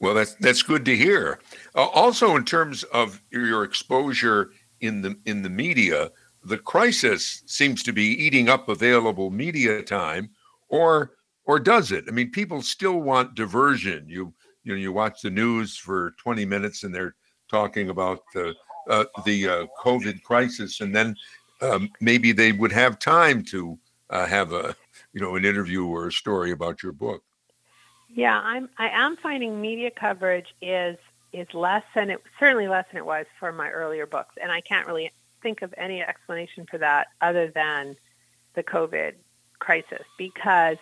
Well, 0.00 0.14
that's 0.14 0.34
that's 0.34 0.62
good 0.62 0.84
to 0.86 0.96
hear. 0.96 1.38
Uh, 1.74 1.86
also, 1.86 2.36
in 2.36 2.44
terms 2.44 2.82
of 2.84 3.20
your 3.30 3.62
exposure 3.64 4.50
in 4.80 5.02
the 5.02 5.16
in 5.24 5.42
the 5.42 5.50
media, 5.50 6.10
the 6.44 6.58
crisis 6.58 7.42
seems 7.46 7.82
to 7.84 7.92
be 7.92 8.04
eating 8.04 8.48
up 8.48 8.68
available 8.68 9.30
media 9.30 9.82
time 9.82 10.30
or 10.68 11.12
or 11.46 11.60
does 11.60 11.92
it? 11.92 12.04
I 12.08 12.10
mean, 12.10 12.30
people 12.30 12.62
still 12.62 13.00
want 13.00 13.34
diversion. 13.34 14.06
You 14.08 14.32
you 14.62 14.72
know 14.72 14.78
you 14.78 14.92
watch 14.92 15.20
the 15.22 15.30
news 15.30 15.76
for 15.76 16.14
20 16.18 16.44
minutes 16.44 16.84
and 16.84 16.94
they're 16.94 17.14
talking 17.50 17.90
about 17.90 18.20
the 18.32 18.54
uh, 18.88 19.04
the 19.24 19.48
uh, 19.48 19.66
COVID 19.82 20.22
crisis, 20.22 20.80
and 20.80 20.94
then 20.94 21.16
um, 21.62 21.90
maybe 22.00 22.32
they 22.32 22.52
would 22.52 22.72
have 22.72 22.98
time 22.98 23.42
to 23.44 23.78
uh, 24.10 24.26
have 24.26 24.52
a 24.52 24.74
you 25.12 25.20
know 25.20 25.36
an 25.36 25.44
interview 25.44 25.86
or 25.86 26.08
a 26.08 26.12
story 26.12 26.50
about 26.50 26.82
your 26.82 26.92
book. 26.92 27.22
Yeah, 28.08 28.38
I'm 28.38 28.68
I 28.78 28.88
am 28.88 29.16
finding 29.16 29.60
media 29.60 29.90
coverage 29.90 30.54
is 30.60 30.98
is 31.32 31.48
less 31.52 31.82
than 31.94 32.10
it 32.10 32.22
certainly 32.38 32.68
less 32.68 32.86
than 32.90 32.98
it 32.98 33.06
was 33.06 33.26
for 33.38 33.52
my 33.52 33.70
earlier 33.70 34.06
books, 34.06 34.34
and 34.40 34.52
I 34.52 34.60
can't 34.60 34.86
really 34.86 35.10
think 35.42 35.62
of 35.62 35.74
any 35.76 36.02
explanation 36.02 36.66
for 36.70 36.78
that 36.78 37.08
other 37.20 37.48
than 37.48 37.96
the 38.54 38.62
COVID 38.62 39.14
crisis 39.58 40.04
because 40.18 40.78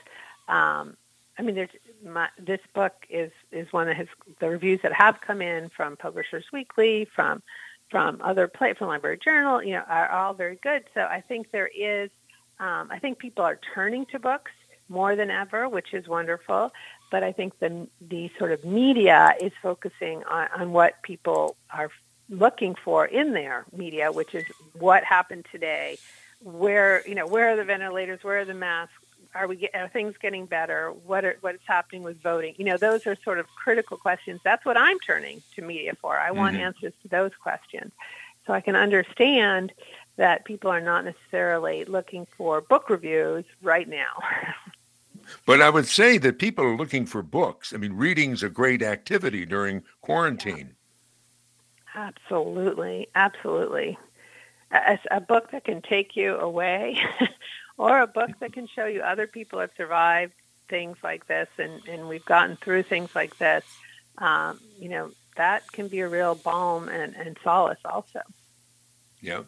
um, 0.49 0.97
I 1.39 1.43
mean, 1.43 1.55
there's 1.55 1.71
my, 2.05 2.29
this 2.39 2.61
book 2.75 2.93
is 3.09 3.31
is 3.51 3.73
one 3.73 3.87
that 3.87 3.97
has 3.97 4.09
the 4.39 4.49
reviews 4.49 4.81
that 4.83 4.93
have 4.93 5.21
come 5.21 5.41
in 5.41 5.71
from 5.71 5.97
Publishers 5.97 6.45
Weekly, 6.53 7.07
from 7.07 7.43
from 7.91 8.21
other 8.23 8.49
play 8.49 8.73
from 8.75 8.89
Library 8.89 9.19
Journal, 9.19 9.63
you 9.63 9.73
know, 9.73 9.83
are 9.87 10.11
all 10.11 10.33
very 10.35 10.57
good. 10.57 10.85
So 10.95 11.03
I 11.03 11.21
think 11.21 11.51
there 11.51 11.69
is, 11.69 12.11
um, 12.59 12.89
I 12.91 12.99
think 12.99 13.19
people 13.19 13.45
are 13.45 13.59
turning 13.75 14.07
to 14.07 14.19
books 14.19 14.51
more 14.89 15.15
than 15.15 15.31
ever, 15.31 15.69
which 15.69 15.93
is 15.93 16.09
wonderful. 16.09 16.73
But 17.11 17.23
I 17.23 17.33
think 17.33 17.59
the 17.59 17.87
the 18.01 18.31
sort 18.39 18.53
of 18.53 18.65
media 18.65 19.35
is 19.41 19.53
focusing 19.63 20.25
on, 20.25 20.49
on 20.57 20.73
what 20.73 21.03
people 21.03 21.57
are 21.71 21.91
looking 22.31 22.75
for 22.75 23.05
in 23.05 23.33
their 23.33 23.65
media, 23.77 24.11
which 24.11 24.35
is 24.35 24.45
what 24.79 25.05
happened 25.05 25.47
today, 25.53 25.99
where 26.43 27.07
you 27.07 27.15
know 27.15 27.27
where 27.27 27.51
are 27.51 27.57
the 27.57 27.65
ventilators, 27.65 28.23
where 28.23 28.41
are 28.41 28.45
the 28.45 28.55
masks, 28.55 28.95
are 29.35 29.47
we 29.47 29.69
are 29.75 29.89
things 29.89 30.17
getting 30.21 30.47
better? 30.47 30.91
What 30.91 31.25
are 31.25 31.37
what's 31.41 31.67
happening 31.67 32.03
with 32.03 32.21
voting? 32.21 32.55
You 32.59 32.65
know, 32.65 32.77
those 32.77 33.07
are 33.07 33.17
sort 33.17 33.39
of 33.39 33.47
critical 33.55 33.97
questions. 33.97 34.41
That's 34.45 34.65
what 34.65 34.77
I'm 34.77 34.99
turning 35.01 35.43
to 35.55 35.63
media 35.63 35.95
for. 35.95 36.19
I 36.19 36.31
want 36.31 36.55
mm-hmm. 36.55 36.65
answers 36.65 36.93
to 37.03 37.09
those 37.09 37.33
questions, 37.35 37.93
so 38.47 38.53
I 38.53 38.61
can 38.61 38.77
understand 38.77 39.73
that 40.17 40.45
people 40.45 40.71
are 40.71 40.81
not 40.81 41.05
necessarily 41.05 41.85
looking 41.85 42.27
for 42.37 42.61
book 42.61 42.91
reviews 42.91 43.45
right 43.63 43.89
now. 43.89 44.23
but 45.47 45.63
I 45.63 45.71
would 45.71 45.87
say 45.87 46.19
that 46.19 46.39
people 46.39 46.65
are 46.65 46.77
looking 46.77 47.07
for 47.07 47.23
books. 47.23 47.73
I 47.73 47.79
mean, 47.79 47.95
reading's 47.95 48.43
a 48.43 48.51
great 48.51 48.83
activity 48.83 49.47
during 49.47 49.83
quarantine. 50.03 50.59
Yeah. 50.59 50.73
Absolutely, 51.95 53.09
absolutely. 53.15 53.99
A, 54.73 54.99
a 55.11 55.21
book 55.21 55.51
that 55.51 55.65
can 55.65 55.83
take 55.83 56.17
you 56.17 56.37
away 56.37 56.99
or 57.79 58.01
a 58.01 58.07
book 58.07 58.31
that 58.41 58.53
can 58.53 58.67
show 58.67 58.87
you 58.87 59.03
other 59.03 59.27
people 59.27 59.61
have 59.61 59.71
survived 59.77 60.33
things 60.69 60.97
like 61.03 61.27
this 61.27 61.49
and, 61.59 61.87
and 61.87 62.09
we've 62.09 62.25
gotten 62.25 62.57
through 62.57 62.83
things 62.83 63.15
like 63.15 63.37
this, 63.39 63.65
um, 64.19 64.59
you 64.79 64.89
know, 64.89 65.11
that 65.37 65.71
can 65.73 65.89
be 65.89 66.01
a 66.01 66.09
real 66.09 66.35
balm 66.35 66.89
and, 66.89 67.15
and 67.17 67.37
solace 67.45 67.79
also. 67.85 68.21
Yeah. 69.21 69.43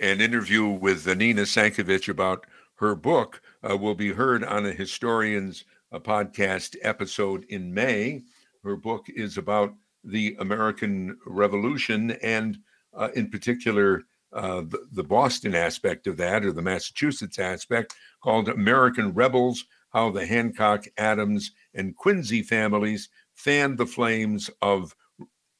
An 0.00 0.20
interview 0.20 0.66
with 0.66 1.06
Nina 1.06 1.42
Sankovitch 1.42 2.08
about 2.08 2.44
her 2.76 2.94
book 2.94 3.40
uh, 3.68 3.76
will 3.76 3.94
be 3.94 4.12
heard 4.12 4.42
on 4.42 4.66
a 4.66 4.72
Historians 4.72 5.64
a 5.92 6.00
podcast 6.00 6.76
episode 6.82 7.44
in 7.50 7.72
May. 7.72 8.22
Her 8.64 8.76
book 8.76 9.06
is 9.08 9.36
about 9.36 9.74
the 10.02 10.36
American 10.40 11.18
Revolution 11.26 12.12
and, 12.22 12.58
uh, 12.94 13.10
in 13.14 13.30
particular, 13.30 14.04
uh, 14.32 14.62
the, 14.62 14.86
the, 14.92 15.04
Boston 15.04 15.54
aspect 15.54 16.06
of 16.06 16.16
that, 16.16 16.44
or 16.44 16.52
the 16.52 16.62
Massachusetts 16.62 17.38
aspect, 17.38 17.94
called 18.22 18.48
American 18.48 19.12
Rebels 19.12 19.64
How 19.92 20.10
the 20.10 20.26
Hancock, 20.26 20.86
Adams, 20.96 21.52
and 21.74 21.96
Quincy 21.96 22.42
families 22.42 23.08
fanned 23.34 23.78
the 23.78 23.86
flames 23.86 24.50
of 24.60 24.94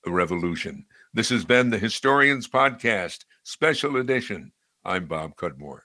the 0.05 0.11
revolution. 0.11 0.87
This 1.15 1.29
has 1.29 1.45
been 1.45 1.71
the 1.71 1.79
Historians 1.79 2.49
Podcast, 2.49 3.25
special 3.43 3.99
edition. 3.99 4.53
I'm 4.85 5.07
Bob 5.07 5.37
Cudmore. 5.37 5.83